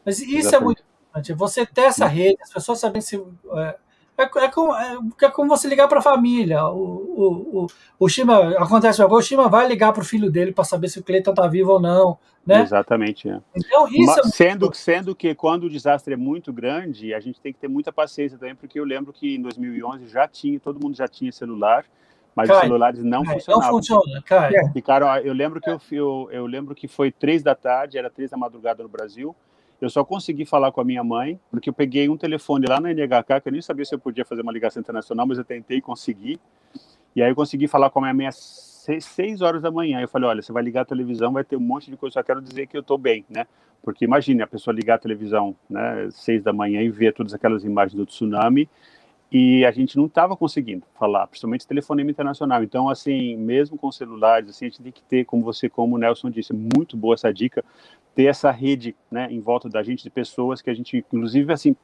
[0.05, 0.55] Mas isso Exatamente.
[0.55, 1.33] é muito importante.
[1.35, 3.17] Você ter essa rede, as pessoas sabem se.
[3.55, 3.77] É,
[4.19, 6.67] é, é, como, é, é como você ligar para a família.
[6.67, 7.67] O, o, o,
[8.01, 10.99] o Shima, acontece agora, o Shima vai ligar para o filho dele para saber se
[10.99, 12.19] o Cleiton está vivo ou não.
[12.45, 12.63] Né?
[12.63, 13.29] Exatamente.
[13.29, 13.41] É.
[13.55, 17.41] Então, isso Mas, é sendo, sendo que quando o desastre é muito grande, a gente
[17.41, 20.83] tem que ter muita paciência também, porque eu lembro que em 2011 já tinha, todo
[20.83, 21.85] mundo já tinha celular,
[22.35, 23.67] mas os celulares não cai, funcionavam.
[23.67, 24.71] Não funciona, cara.
[24.73, 28.31] Ficaram, eu lembro que eu, eu, eu lembro que foi três da tarde, era três
[28.31, 29.35] da madrugada no Brasil.
[29.81, 32.91] Eu só consegui falar com a minha mãe, porque eu peguei um telefone lá na
[32.91, 35.81] NHK, que eu nem sabia se eu podia fazer uma ligação internacional, mas eu tentei
[35.81, 36.41] conseguir.
[37.15, 40.01] E aí eu consegui falar com a minha mãe às seis, seis horas da manhã.
[40.01, 42.23] Eu falei, olha, você vai ligar a televisão, vai ter um monte de coisa, só
[42.23, 43.47] quero dizer que eu estou bem, né?
[43.83, 47.65] Porque imagine a pessoa ligar a televisão, né, seis da manhã e ver todas aquelas
[47.65, 48.69] imagens do tsunami,
[49.31, 52.63] e a gente não estava conseguindo falar, principalmente telefonema internacional.
[52.63, 55.99] Então, assim, mesmo com celulares, assim, a gente tem que ter, como você, como o
[55.99, 57.65] Nelson disse, muito boa essa dica,
[58.15, 61.77] ter essa rede, né, em volta da gente de pessoas que a gente, inclusive, assim,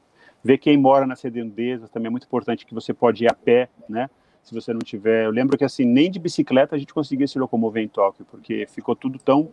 [0.42, 3.68] ver quem mora nas redondezas também é muito importante que você pode ir a pé,
[3.88, 4.08] né,
[4.42, 5.24] se você não tiver.
[5.24, 8.66] Eu lembro que assim nem de bicicleta a gente conseguia se locomover em Tóquio, porque
[8.66, 9.50] ficou tudo tão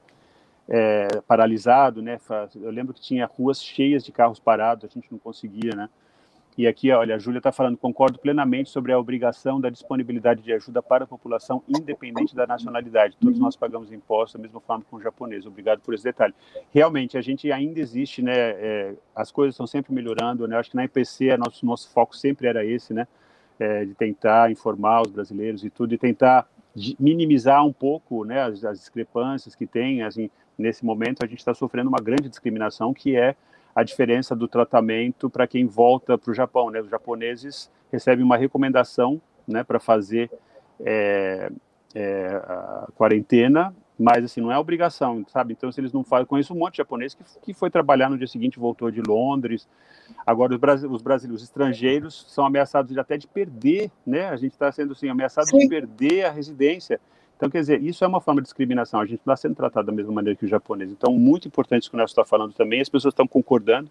[0.68, 2.20] é, paralisado, né?
[2.56, 5.90] Eu lembro que tinha ruas cheias de carros parados, a gente não conseguia, né?
[6.58, 10.52] E aqui, olha, a Júlia está falando, concordo plenamente sobre a obrigação da disponibilidade de
[10.52, 13.16] ajuda para a população, independente da nacionalidade.
[13.20, 15.46] Todos nós pagamos impostos da mesma forma com o japonês.
[15.46, 16.34] Obrigado por esse detalhe.
[16.72, 18.34] Realmente, a gente ainda existe, né?
[18.36, 20.58] É, as coisas estão sempre melhorando, né?
[20.58, 23.08] Acho que na IPC, nosso, nosso foco sempre era esse, né?
[23.58, 26.48] É, de tentar informar os brasileiros e tudo, e tentar
[27.00, 28.42] minimizar um pouco, né?
[28.42, 32.94] As, as discrepâncias que tem, assim, nesse momento a gente está sofrendo uma grande discriminação
[32.94, 33.36] que é
[33.76, 36.70] a diferença do tratamento para quem volta para o Japão.
[36.70, 36.82] Né?
[36.82, 40.30] Os japoneses recebem uma recomendação né, para fazer
[40.80, 41.52] é,
[41.94, 45.54] é, a quarentena, mas assim não é obrigação, sabe?
[45.54, 48.18] Então, se eles não fazem, conheço um monte de japonês que, que foi trabalhar no
[48.18, 49.68] dia seguinte, voltou de Londres.
[50.26, 54.30] Agora, os, os brasileiros, os estrangeiros são ameaçados de, até de perder, né?
[54.30, 55.60] A gente está sendo assim, ameaçado Sim.
[55.60, 57.00] de perder a residência.
[57.42, 59.00] Então, quer dizer, isso é uma forma de discriminação.
[59.00, 60.94] A gente está sendo tratado da mesma maneira que os japoneses.
[60.94, 62.80] Então, muito importante isso que o Nelson está falando também.
[62.80, 63.90] As pessoas estão concordando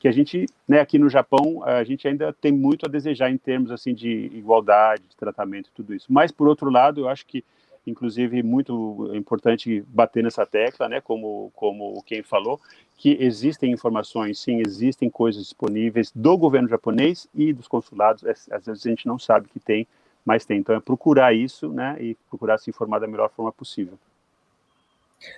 [0.00, 3.38] que a gente, né, aqui no Japão, a gente ainda tem muito a desejar em
[3.38, 6.06] termos assim de igualdade, de tratamento, tudo isso.
[6.08, 7.44] Mas por outro lado, eu acho que
[7.86, 12.60] inclusive muito importante bater nessa tecla, né, como como quem falou,
[12.96, 18.24] que existem informações, sim, existem coisas disponíveis do governo japonês e dos consulados.
[18.24, 19.86] Às vezes a gente não sabe que tem
[20.28, 20.58] mas tem.
[20.58, 23.98] Então é procurar isso, né, e procurar se informar da melhor forma possível.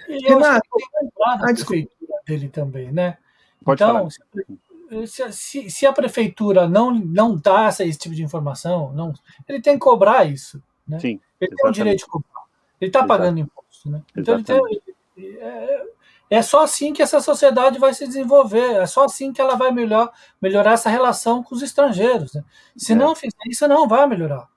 [0.09, 0.67] E eu Renato,
[1.45, 3.17] acho que tem ah, dele também, né?
[3.65, 4.09] Pode então.
[5.07, 9.15] Se, se, se, a prefeitura não não dá esse tipo de informação, não,
[9.49, 10.99] ele tem que cobrar isso, né?
[10.99, 11.57] Sim, ele exatamente.
[11.57, 12.43] tem o direito de cobrar.
[12.81, 14.03] Ele está pagando imposto, né?
[14.17, 14.61] Então ele tem,
[15.41, 15.87] é,
[16.29, 19.71] é só assim que essa sociedade vai se desenvolver, é só assim que ela vai
[19.71, 20.13] melhor,
[20.43, 22.35] melhorar essa relação com os estrangeiros.
[22.35, 22.43] Né?
[22.77, 22.97] Se é.
[22.97, 24.50] não fizer isso, não vai melhorar.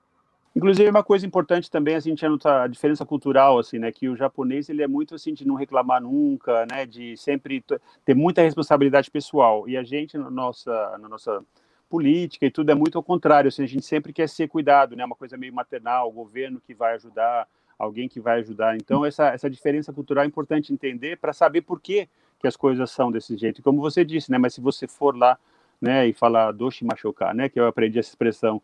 [0.56, 4.08] Inclusive, uma coisa importante também, assim, a gente anota a diferença cultural, assim, né, que
[4.08, 7.64] o japonês, ele é muito, assim, de não reclamar nunca, né, de sempre
[8.04, 11.42] ter muita responsabilidade pessoal, e a gente, na nossa, na nossa
[11.90, 15.04] política e tudo, é muito ao contrário, assim, a gente sempre quer ser cuidado, né,
[15.04, 19.30] uma coisa meio maternal, o governo que vai ajudar, alguém que vai ajudar, então essa,
[19.30, 23.36] essa diferença cultural é importante entender para saber por que, que as coisas são desse
[23.36, 25.36] jeito, e como você disse, né, mas se você for lá,
[25.80, 28.62] né, e falar doshi machucar, né, que eu aprendi essa expressão,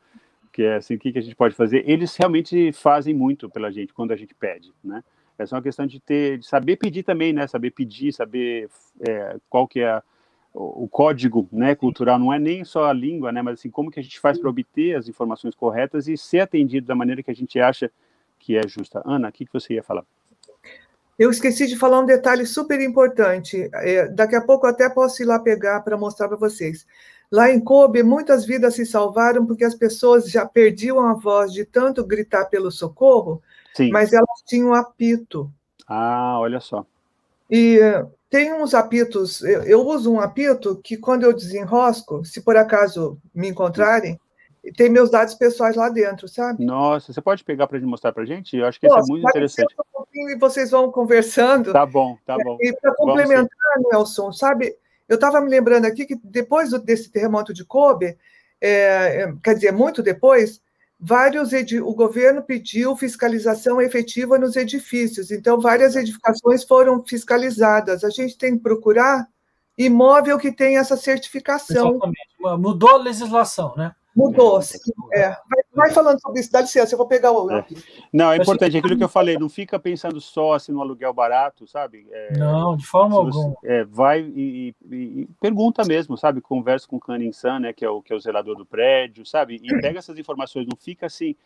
[0.53, 3.70] que é assim, o que, que a gente pode fazer, eles realmente fazem muito pela
[3.70, 5.03] gente quando a gente pede, né?
[5.38, 7.46] É só uma questão de ter, de saber pedir também, né?
[7.46, 8.68] Saber pedir, saber
[9.09, 10.03] é, qual que é a,
[10.53, 14.01] o, código né, cultural não é nem só a língua, né, mas assim, como que
[14.01, 17.34] a gente faz para obter as informações corretas e ser atendido da maneira que a
[17.34, 17.90] gente acha
[18.38, 19.03] que é justa.
[19.05, 20.05] Ana, o que, que você ia falar?
[21.18, 23.68] Eu esqueci de falar um detalhe super importante.
[23.74, 26.86] É, daqui a pouco eu até posso ir lá pegar para mostrar para vocês.
[27.31, 31.64] Lá em Kobe, muitas vidas se salvaram porque as pessoas já perdiam a voz de
[31.64, 33.41] tanto gritar pelo socorro,
[33.74, 33.91] Sim.
[33.91, 35.51] mas elas tinham apito.
[35.87, 36.85] Ah, olha só.
[37.49, 37.78] E
[38.28, 43.18] tem uns apitos, eu, eu, uso um apito que quando eu desenrosco, se por acaso
[43.35, 44.18] me encontrarem,
[44.76, 46.64] tem meus dados pessoais lá dentro, sabe?
[46.64, 48.57] Nossa, você pode pegar para mostrar para gente?
[48.57, 49.74] Eu acho que Nossa, isso é muito interessante.
[50.14, 51.72] Um e vocês vão conversando.
[51.72, 52.57] Tá bom, tá bom.
[52.61, 53.49] E para complementar,
[53.91, 54.76] Nelson, sabe?
[55.11, 58.17] Eu estava me lembrando aqui que depois desse terremoto de Kobe,
[58.61, 60.63] é, é quer dizer, muito depois,
[61.01, 68.05] vários o governo pediu fiscalização efetiva nos edifícios, então várias edificações foram fiscalizadas.
[68.05, 69.27] A gente tem que procurar
[69.77, 71.91] imóvel que tenha essa certificação.
[71.91, 72.61] Exatamente.
[72.61, 73.93] Mudou a legislação, né?
[74.15, 74.59] Mudou,
[75.13, 75.21] é.
[75.21, 75.29] É.
[75.29, 77.51] Vai, vai, falando sobre isso, dá licença, eu vou pegar o.
[77.51, 77.65] É.
[78.13, 81.67] Não, é importante, aquilo que eu falei, não fica pensando só assim no aluguel barato,
[81.67, 82.07] sabe?
[82.11, 83.55] É, não, de forma alguma.
[83.65, 86.41] É, vai e, e, e, pergunta mesmo, sabe?
[86.41, 89.25] Conversa com o Cunning Sun, né, que é, o, que é o zelador do prédio,
[89.25, 89.61] sabe?
[89.63, 91.37] E pega essas informações, não fica assim.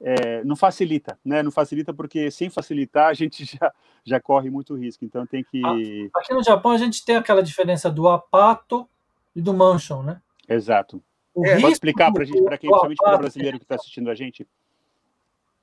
[0.00, 1.42] É, não facilita, né?
[1.42, 3.72] Não facilita porque sem facilitar a gente já,
[4.04, 5.04] já corre muito risco.
[5.04, 5.60] Então tem que.
[5.64, 8.88] Ah, aqui no Japão a gente tem aquela diferença do apato
[9.34, 10.20] e do mansion, né?
[10.48, 11.02] Exato.
[11.38, 13.76] O é, pode explicar para a gente, para quem, principalmente para o brasileiro que está
[13.76, 14.44] assistindo a gente?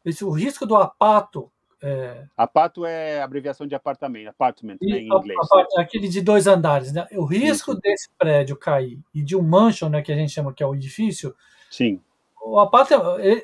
[0.06, 1.52] Esse, o risco do apato.
[1.84, 2.26] É...
[2.38, 5.38] Apato é abreviação de apartamento, apartment, né, em inglês.
[5.44, 6.94] Apato, é aquele de dois andares.
[6.94, 7.06] Né?
[7.12, 7.82] O risco Isso.
[7.82, 10.74] desse prédio cair e de um mansion, né, que a gente chama que é o
[10.74, 11.36] edifício.
[11.70, 12.00] Sim.
[12.42, 13.44] O apato ele,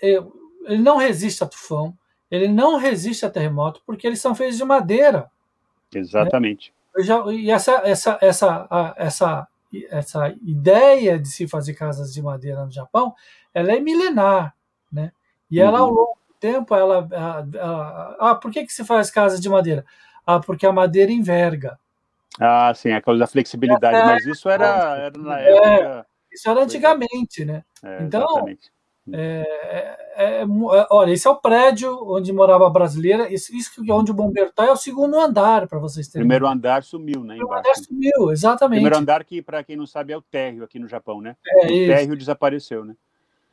[0.65, 1.93] ele não resiste a tufão,
[2.29, 5.29] ele não resiste a terremoto, porque eles são feitos de madeira.
[5.93, 6.73] Exatamente.
[6.95, 7.03] Né?
[7.03, 9.47] Já, e essa, essa, essa, essa
[9.89, 13.13] essa ideia de se fazer casas de madeira no Japão,
[13.53, 14.55] ela é milenar,
[14.91, 15.11] né?
[15.49, 15.93] E ela ao uhum.
[15.93, 19.85] longo do tempo, ela, ela, ela, ah, por que que se faz casas de madeira?
[20.25, 21.79] Ah, porque a madeira enverga.
[22.39, 26.07] Ah, sim, a causa da flexibilidade, é, mas isso era, era na é, época.
[26.31, 27.63] Isso era antigamente, né?
[27.83, 28.71] É, então, exatamente.
[29.11, 33.33] É, é, é, é, olha, esse é o prédio onde morava a brasileira.
[33.33, 36.23] Isso, isso é onde o bombeiro está é o segundo andar, para vocês terem.
[36.23, 37.35] Primeiro andar sumiu, né?
[37.35, 38.77] Primeiro andar sumiu, exatamente.
[38.77, 41.35] Primeiro andar que, para quem não sabe, é o térreo aqui no Japão, né?
[41.47, 41.93] É, o isso.
[41.93, 42.95] térreo desapareceu, né?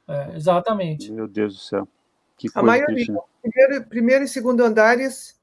[0.06, 1.10] É, exatamente.
[1.10, 1.88] Meu Deus do céu.
[2.36, 3.20] Que a maioria, né?
[3.42, 5.36] primeiro, primeiro e segundo andares.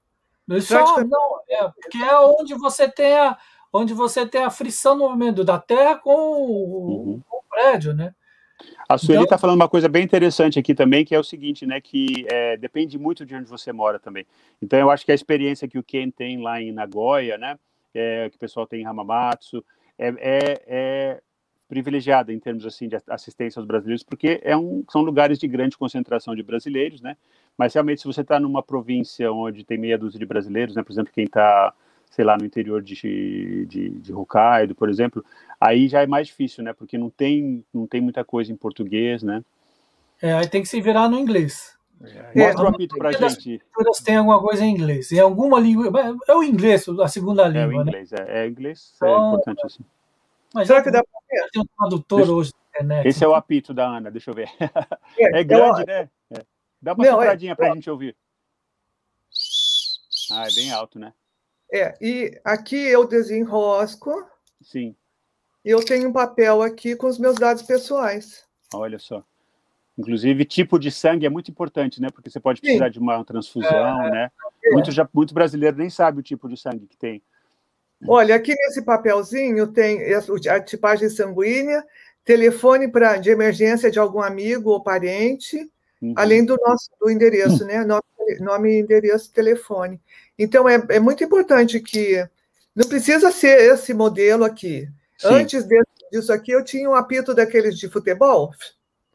[0.62, 3.38] Só, não, é, porque é onde você tem a,
[3.74, 7.22] onde você tem a frição no movimento da terra com, uhum.
[7.28, 8.14] com o prédio, né?
[8.88, 9.40] A Sueli está então...
[9.40, 12.98] falando uma coisa bem interessante aqui também, que é o seguinte, né, que é, depende
[12.98, 14.26] muito de onde você mora também.
[14.62, 17.58] Então, eu acho que a experiência que o Ken tem lá em Nagoya, né,
[17.94, 19.64] é, que o pessoal tem em Hamamatsu,
[19.98, 21.22] é, é, é,
[21.68, 25.78] privilegiada em termos assim de assistência aos brasileiros, porque é um, são lugares de grande
[25.78, 27.18] concentração de brasileiros, né,
[27.58, 30.92] mas realmente se você está numa província onde tem meia dúzia de brasileiros, né, por
[30.92, 31.74] exemplo, quem está
[32.16, 35.24] sei lá, no interior de, de, de Hokkaido, por exemplo,
[35.60, 36.72] aí já é mais difícil, né?
[36.72, 39.44] Porque não tem, não tem muita coisa em português, né?
[40.22, 41.78] É, aí tem que se virar no inglês.
[42.02, 43.62] É, Mostra o apito pra gente.
[43.74, 45.12] Todas tem alguma coisa em inglês.
[45.12, 45.92] Em alguma língua.
[46.26, 47.62] É o inglês, a segunda língua.
[47.62, 47.82] É o né?
[47.82, 48.26] inglês, né?
[48.30, 49.84] é, é inglês, é então, importante assim.
[50.54, 51.50] Mas Será que dá pra ver?
[51.52, 53.08] Tem um tradutor deixa, hoje na internet.
[53.10, 53.38] Esse é o então.
[53.38, 54.50] apito da Ana, deixa eu ver.
[55.20, 55.86] É, é grande, eu...
[55.86, 56.10] né?
[56.32, 56.46] É.
[56.82, 58.16] Dá uma Não, sopradinha é, pra gente ouvir.
[60.32, 61.14] Ah, é bem alto, né?
[61.72, 64.26] É, e aqui eu desenrosco.
[64.62, 64.96] Sim.
[65.64, 68.46] E eu tenho um papel aqui com os meus dados pessoais.
[68.74, 69.24] Olha só.
[69.98, 72.10] Inclusive, tipo de sangue é muito importante, né?
[72.10, 72.92] Porque você pode precisar Sim.
[72.92, 74.32] de uma transfusão, é, né?
[74.64, 74.72] É.
[74.72, 77.22] Muito, já, muito brasileiro nem sabe o tipo de sangue que tem.
[78.08, 80.00] Olha, aqui nesse papelzinho tem
[80.50, 81.84] a tipagem sanguínea,
[82.26, 85.72] telefone para de emergência de algum amigo ou parente,
[86.10, 86.14] uhum.
[86.16, 87.68] além do nosso do endereço, uhum.
[87.68, 87.84] né?
[87.84, 88.04] Nome,
[88.40, 90.00] nome, endereço, telefone.
[90.38, 92.28] Então, é, é muito importante que
[92.76, 94.88] não precisa ser esse modelo aqui.
[95.18, 95.28] Sim.
[95.28, 95.66] Antes
[96.12, 98.52] disso aqui, eu tinha um apito daqueles de futebol,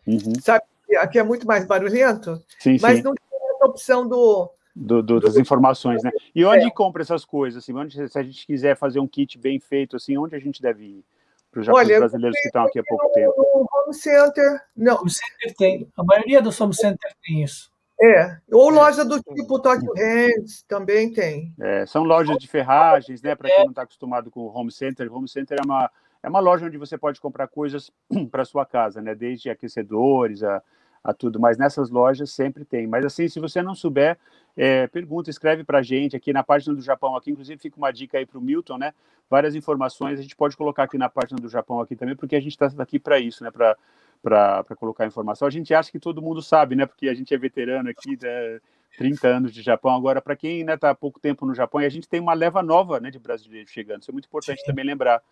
[0.06, 0.34] uhum.
[0.42, 0.64] sabe?
[0.98, 3.02] Aqui é muito mais barulhento, sim, mas sim.
[3.02, 6.10] não tinha essa opção do, do, do, das informações, né?
[6.34, 6.70] E onde é.
[6.70, 7.62] compra essas coisas?
[7.62, 10.62] Assim, onde, se a gente quiser fazer um kit bem feito, assim, onde a gente
[10.62, 11.04] deve ir?
[11.50, 13.34] Para os brasileiros que estão aqui há pouco tempo.
[13.36, 14.96] No home center, não.
[14.96, 15.88] Home center tem.
[15.96, 17.70] A maioria dos home center tem isso.
[18.00, 18.74] É, ou é.
[18.74, 21.52] loja do tipo Tokyo Hands também tem.
[21.60, 23.34] É, são lojas de ferragens, né?
[23.34, 25.90] Para quem não está acostumado com o home center, home center é uma,
[26.22, 27.90] é uma loja onde você pode comprar coisas
[28.30, 29.14] para sua casa, né?
[29.14, 30.62] Desde aquecedores, a,
[31.02, 32.86] a tudo, mas nessas lojas sempre tem.
[32.86, 34.18] Mas assim, se você não souber,
[34.56, 37.90] é, pergunta, escreve para a gente aqui na página do Japão, aqui inclusive fica uma
[37.90, 38.92] dica aí para o Milton, né?
[39.28, 42.40] Várias informações a gente pode colocar aqui na página do Japão aqui também, porque a
[42.40, 43.50] gente está aqui para isso, né?
[43.50, 43.76] Para
[44.22, 45.48] para colocar informação.
[45.48, 46.84] A gente acha que todo mundo sabe, né?
[46.84, 48.60] Porque a gente é veterano aqui, né?
[48.98, 49.94] 30 anos de Japão.
[49.94, 52.34] Agora, para quem está né, há pouco tempo no Japão, e a gente tem uma
[52.34, 54.02] leva nova né, de brasileiros chegando.
[54.02, 54.66] Isso é muito importante Sim.
[54.66, 55.22] também lembrar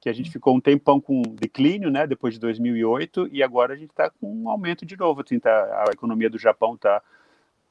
[0.00, 3.76] que a gente ficou um tempão com declínio, né, depois de 2008, e agora a
[3.76, 5.22] gente está com um aumento de novo.
[5.22, 7.02] Assim, tá, a economia do Japão está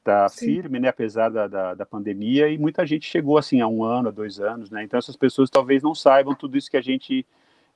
[0.04, 3.82] tá firme, né, apesar da, da, da, pandemia, e muita gente chegou assim há um
[3.82, 6.82] ano, há dois anos, né, então essas pessoas talvez não saibam tudo isso que a
[6.82, 7.26] gente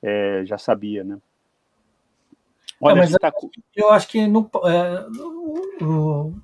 [0.02, 1.18] é, já sabia, né.
[2.80, 3.32] Olha, mas tá...
[3.76, 5.06] eu acho que no, é,
[5.80, 6.34] no,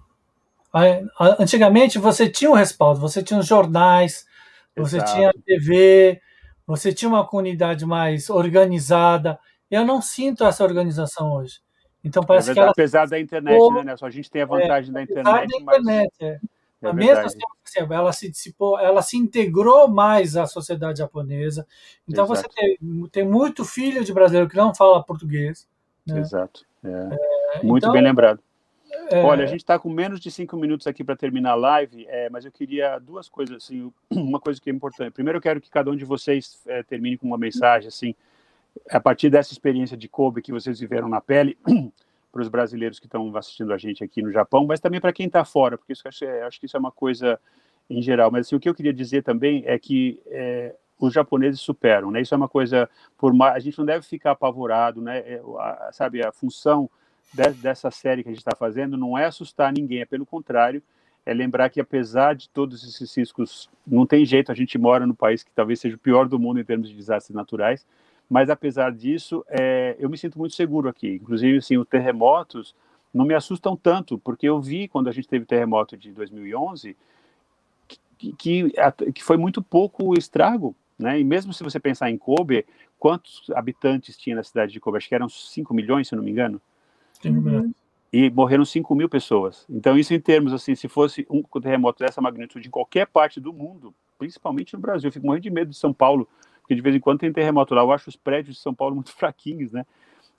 [1.39, 4.27] antigamente você tinha um respaldo, você tinha os jornais,
[4.77, 5.15] você Exato.
[5.15, 6.21] tinha a TV,
[6.69, 9.39] você tinha uma comunidade mais organizada.
[9.71, 11.61] Eu não sinto essa organização hoje.
[12.05, 12.71] Então parece é verdade, que ela...
[12.73, 14.05] apesar da internet, né, Nelson?
[14.07, 16.29] A gente tem a vantagem é, da internet, da internet, mas...
[16.29, 16.41] é.
[16.81, 17.39] É mesmo assim,
[17.91, 21.67] ela se dissipou, ela se integrou mais à sociedade japonesa.
[22.09, 22.41] Então Exato.
[22.41, 25.67] você tem, tem, muito filho de brasileiro que não fala português.
[26.07, 26.21] Né?
[26.21, 26.65] Exato.
[26.85, 26.89] É.
[26.89, 28.41] É, muito então, bem lembrado.
[29.11, 29.23] É...
[29.23, 32.29] Olha, a gente está com menos de cinco minutos aqui para terminar a live, é,
[32.29, 35.13] mas eu queria duas coisas, assim, uma coisa que é importante.
[35.13, 38.15] Primeiro, eu quero que cada um de vocês é, termine com uma mensagem, assim,
[38.91, 41.57] a partir dessa experiência de Kobe que vocês viveram na pele,
[42.31, 45.27] para os brasileiros que estão assistindo a gente aqui no Japão, mas também para quem
[45.27, 47.41] está fora, porque isso, acho, é, acho, que isso é uma coisa
[47.89, 48.31] em geral.
[48.31, 52.21] Mas assim, o que eu queria dizer também é que é, os japoneses superam, né?
[52.21, 55.19] Isso é uma coisa por mais, a gente não deve ficar apavorado, né?
[55.21, 55.43] É,
[55.93, 56.91] sabe a função
[57.33, 60.83] de, dessa série que a gente está fazendo não é assustar ninguém, é pelo contrário,
[61.25, 65.15] é lembrar que apesar de todos esses riscos, não tem jeito, a gente mora no
[65.15, 67.87] país que talvez seja o pior do mundo em termos de desastres naturais,
[68.29, 71.15] mas apesar disso, é, eu me sinto muito seguro aqui.
[71.15, 72.75] Inclusive, assim, os terremotos
[73.13, 76.97] não me assustam tanto, porque eu vi quando a gente teve o terremoto de 2011
[78.19, 78.73] que, que,
[79.15, 81.21] que foi muito pouco estrago, né?
[81.21, 82.67] E mesmo se você pensar em Kobe,
[82.99, 84.99] quantos habitantes tinha na cidade de Kobe?
[84.99, 86.61] Acho que eram 5 milhões, se não me engano.
[87.25, 87.73] Uhum.
[88.13, 89.67] E morreram 5 mil pessoas.
[89.69, 93.53] Então, isso em termos, assim, se fosse um terremoto dessa magnitude em qualquer parte do
[93.53, 96.29] mundo, principalmente no Brasil, eu fico morrendo de medo de São Paulo,
[96.61, 97.83] porque de vez em quando tem terremoto lá.
[97.83, 99.87] Eu acho os prédios de São Paulo muito fraquinhos, né?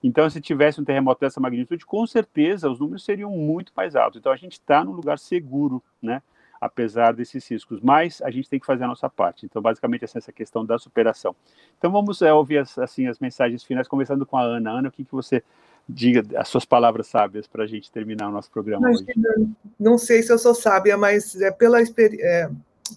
[0.01, 4.19] Então, se tivesse um terremoto dessa magnitude, com certeza os números seriam muito mais altos.
[4.19, 6.21] Então, a gente está num lugar seguro, né?
[6.61, 7.81] Apesar desses riscos.
[7.81, 9.45] Mas a gente tem que fazer a nossa parte.
[9.45, 11.35] Então, basicamente, essa, essa questão da superação.
[11.77, 14.71] Então, vamos é, ouvir as, assim, as mensagens finais, começando com a Ana.
[14.71, 15.43] Ana, o que, que você
[15.89, 19.49] diga as suas palavras sábias para a gente terminar o nosso programa Imagina, hoje.
[19.79, 22.49] Não sei se eu sou sábia, mas é, pela, é,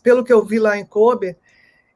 [0.02, 1.34] pelo que eu vi lá em Kobe,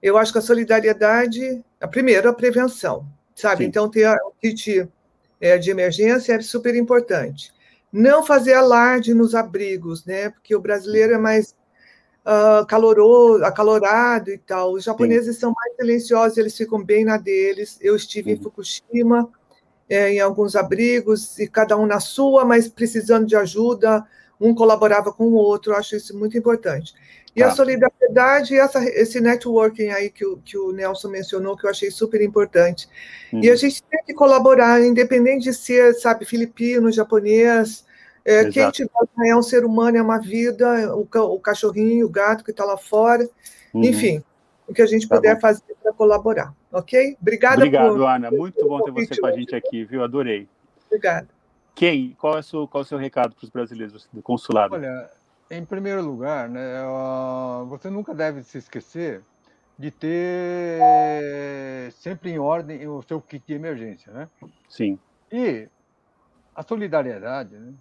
[0.02, 3.64] eu acho que a solidariedade, a primeiro, a prevenção, sabe?
[3.64, 3.68] Sim.
[3.68, 4.88] Então, ter o kit
[5.38, 7.52] é, de emergência é super importante.
[7.92, 10.30] Não fazer alarde nos abrigos, né?
[10.30, 11.54] Porque o brasileiro é mais
[12.24, 14.72] uh, caloroso, acalorado e tal.
[14.72, 15.40] Os japoneses Sim.
[15.40, 17.78] são mais silenciosos, eles ficam bem na deles.
[17.80, 19.30] Eu estive em Fukushima,
[19.88, 24.04] é, em alguns abrigos, e cada um na sua, mas precisando de ajuda,
[24.40, 26.94] um colaborava com o outro, eu acho isso muito importante.
[27.34, 27.48] E tá.
[27.48, 31.70] a solidariedade e essa, esse networking aí que o, que o Nelson mencionou, que eu
[31.70, 32.88] achei super importante.
[33.32, 33.40] Hum.
[33.42, 37.84] E a gente tem que colaborar, independente de ser, sabe, filipino, japonês,
[38.24, 38.90] é, quem tiver
[39.24, 42.76] é um ser humano, é uma vida, o, o cachorrinho, o gato que está lá
[42.76, 43.28] fora,
[43.72, 43.84] uhum.
[43.84, 44.20] enfim,
[44.66, 45.40] o que a gente tá puder bom.
[45.40, 47.16] fazer para colaborar, ok?
[47.20, 47.56] Obrigada.
[47.56, 48.06] Obrigado, por...
[48.06, 48.30] Ana.
[48.30, 50.02] Muito bom ter você com a gente aqui, viu?
[50.02, 50.48] Adorei.
[50.86, 51.28] Obrigada.
[51.74, 52.16] Quem?
[52.18, 54.74] Qual é o seu, qual é o seu recado para os brasileiros do consulado?
[54.74, 55.10] Olha,
[55.50, 56.82] em primeiro lugar, né,
[57.68, 59.22] você nunca deve se esquecer
[59.78, 60.80] de ter
[61.92, 64.28] sempre em ordem o seu kit de emergência, né?
[64.68, 64.98] Sim.
[65.30, 65.68] E
[66.54, 67.74] a solidariedade, né?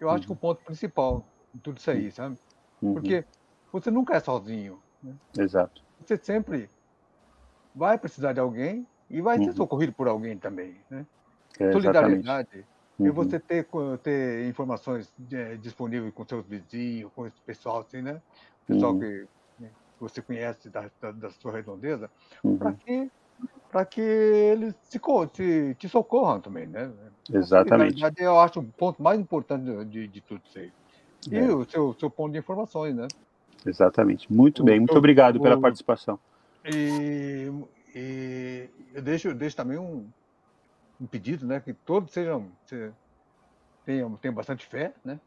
[0.00, 0.26] Eu acho uhum.
[0.26, 2.38] que o ponto principal de tudo isso aí, sabe?
[2.80, 2.94] Uhum.
[2.94, 3.24] Porque
[3.70, 4.80] você nunca é sozinho.
[5.02, 5.12] Né?
[5.38, 5.82] Exato.
[6.06, 6.70] Você sempre
[7.74, 9.56] vai precisar de alguém e vai ser uhum.
[9.56, 11.04] socorrido por alguém também, né?
[11.58, 12.64] É, Solidariedade
[12.98, 13.06] uhum.
[13.06, 13.66] e você ter,
[14.02, 18.22] ter informações é, disponíveis com seus vizinhos, com esse pessoal assim, né?
[18.66, 19.00] Pessoal uhum.
[19.00, 19.26] que,
[19.58, 22.10] né, você conhece da, da, da sua redondeza,
[22.44, 22.56] uhum.
[22.56, 23.10] para que
[23.70, 24.98] para que eles se,
[25.34, 26.90] se, te socorram também, né?
[27.30, 28.02] Exatamente.
[28.16, 30.72] Eu acho o ponto mais importante de, de tudo isso aí.
[31.30, 31.52] E é.
[31.52, 33.06] o seu, seu ponto de informações, né?
[33.66, 34.32] Exatamente.
[34.32, 34.78] Muito bem.
[34.78, 36.18] Muito obrigado pela participação.
[36.64, 37.50] E,
[37.94, 40.06] e eu deixo, deixo também um,
[41.00, 41.60] um pedido, né?
[41.60, 42.50] Que todos sejam
[43.84, 45.20] tenham, tenham bastante fé, né?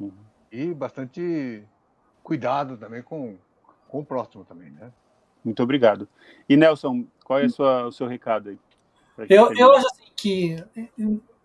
[0.00, 0.12] Uhum.
[0.50, 1.62] E bastante
[2.22, 3.36] cuidado também com,
[3.88, 4.90] com o próximo também, né?
[5.44, 6.08] Muito obrigado.
[6.48, 8.58] E Nelson, qual é sua, o seu recado aí?
[9.28, 10.64] Eu, eu acho assim que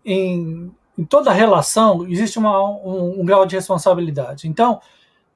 [0.04, 4.48] em, em toda relação existe uma, um, um, grau de responsabilidade.
[4.48, 4.80] Então,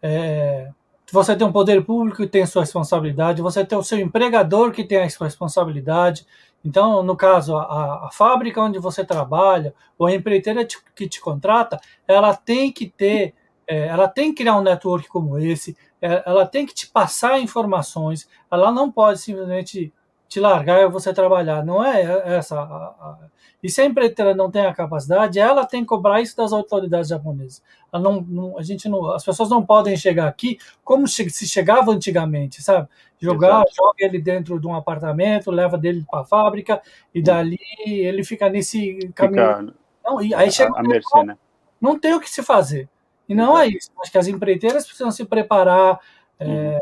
[0.01, 0.71] é,
[1.13, 4.85] você tem um poder público que tem sua responsabilidade, você tem o seu empregador que
[4.85, 6.27] tem a sua responsabilidade.
[6.65, 11.81] Então, no caso, a, a fábrica onde você trabalha, ou a empreiteira que te contrata,
[12.07, 13.35] ela tem que ter,
[13.67, 17.41] é, ela tem que criar um network como esse, é, ela tem que te passar
[17.41, 19.93] informações, ela não pode simplesmente
[20.29, 21.65] te largar e você trabalhar.
[21.65, 22.61] Não é essa.
[22.61, 23.19] A, a,
[23.63, 27.09] e se a empreiteira não tem a capacidade, ela tem que cobrar isso das autoridades
[27.09, 27.63] japonesas.
[27.93, 32.63] Não, não, a gente não, as pessoas não podem chegar aqui como se chegava antigamente,
[32.63, 32.87] sabe?
[33.19, 33.75] Jogar, Exato.
[33.75, 36.81] joga ele dentro de um apartamento, leva dele para a fábrica
[37.13, 39.57] e dali ele fica nesse caminho.
[39.57, 39.75] Fica
[40.05, 41.37] não, e aí chega a, a mercê, né?
[41.81, 42.89] Não tem o que se fazer.
[43.29, 43.61] E não Exato.
[43.61, 43.91] é isso.
[44.01, 46.01] Acho que as empreiteiras precisam se preparar.
[46.39, 46.53] É, uhum.
[46.53, 46.81] É,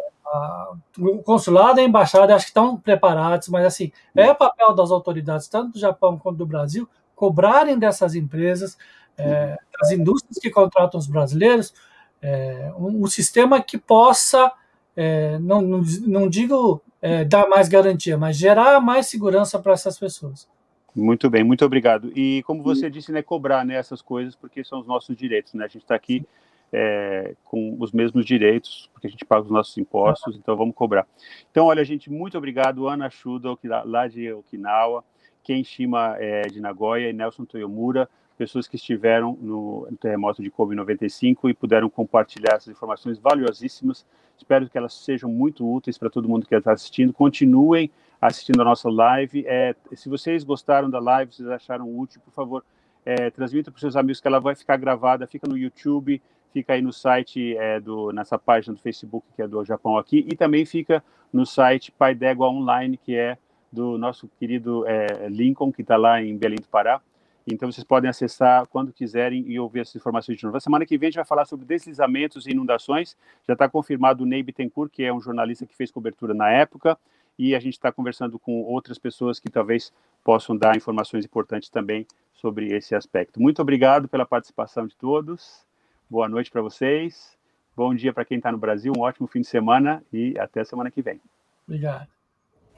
[0.98, 5.48] o consulado e a embaixada acho que estão preparados, mas assim, é papel das autoridades,
[5.48, 8.76] tanto do Japão quanto do Brasil, cobrarem dessas empresas,
[9.16, 11.72] é, das indústrias que contratam os brasileiros,
[12.20, 14.52] é, um, um, sistema que possa,
[14.96, 19.98] é, não, não, não, digo é, dar mais garantia, mas gerar mais segurança para essas
[19.98, 20.48] pessoas.
[20.94, 22.10] Muito bem, muito obrigado.
[22.16, 25.64] E como você disse, né, cobrar né, essas coisas, porque são os nossos direitos, né?
[25.64, 26.26] A gente está aqui
[26.72, 31.06] é, com os mesmos direitos, porque a gente paga os nossos impostos, então vamos cobrar.
[31.50, 35.04] Então, olha, gente, muito obrigado, Ana Shuda, lá de Okinawa,
[35.42, 40.50] Ken Shima é, de Nagoya e Nelson Toyomura, pessoas que estiveram no, no terremoto de
[40.50, 44.04] Kobe 95 e puderam compartilhar essas informações valiosíssimas.
[44.36, 47.12] Espero que elas sejam muito úteis para todo mundo que está assistindo.
[47.12, 47.90] Continuem
[48.20, 49.44] assistindo a nossa live.
[49.46, 52.64] É, se vocês gostaram da live, vocês acharam útil, por favor,
[53.04, 56.20] é, transmita para os seus amigos que ela vai ficar gravada, fica no YouTube,
[56.56, 60.26] fica aí no site é, do nessa página do Facebook que é do Japão aqui
[60.26, 63.36] e também fica no site Pai D'Égua Online que é
[63.70, 66.98] do nosso querido é, Lincoln que está lá em Belém do Pará.
[67.46, 70.54] Então vocês podem acessar quando quiserem e ouvir essas informações de novo.
[70.54, 73.18] Na semana que vem a gente vai falar sobre deslizamentos e inundações.
[73.46, 76.98] Já está confirmado o Ney Bittencourt, que é um jornalista que fez cobertura na época,
[77.38, 79.92] e a gente está conversando com outras pessoas que talvez
[80.24, 83.42] possam dar informações importantes também sobre esse aspecto.
[83.42, 85.65] Muito obrigado pela participação de todos.
[86.08, 87.36] Boa noite para vocês.
[87.76, 88.92] Bom dia para quem está no Brasil.
[88.96, 91.20] Um ótimo fim de semana e até semana que vem.
[91.66, 92.08] Obrigado.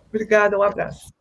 [0.08, 1.12] Obrigada, um abraço.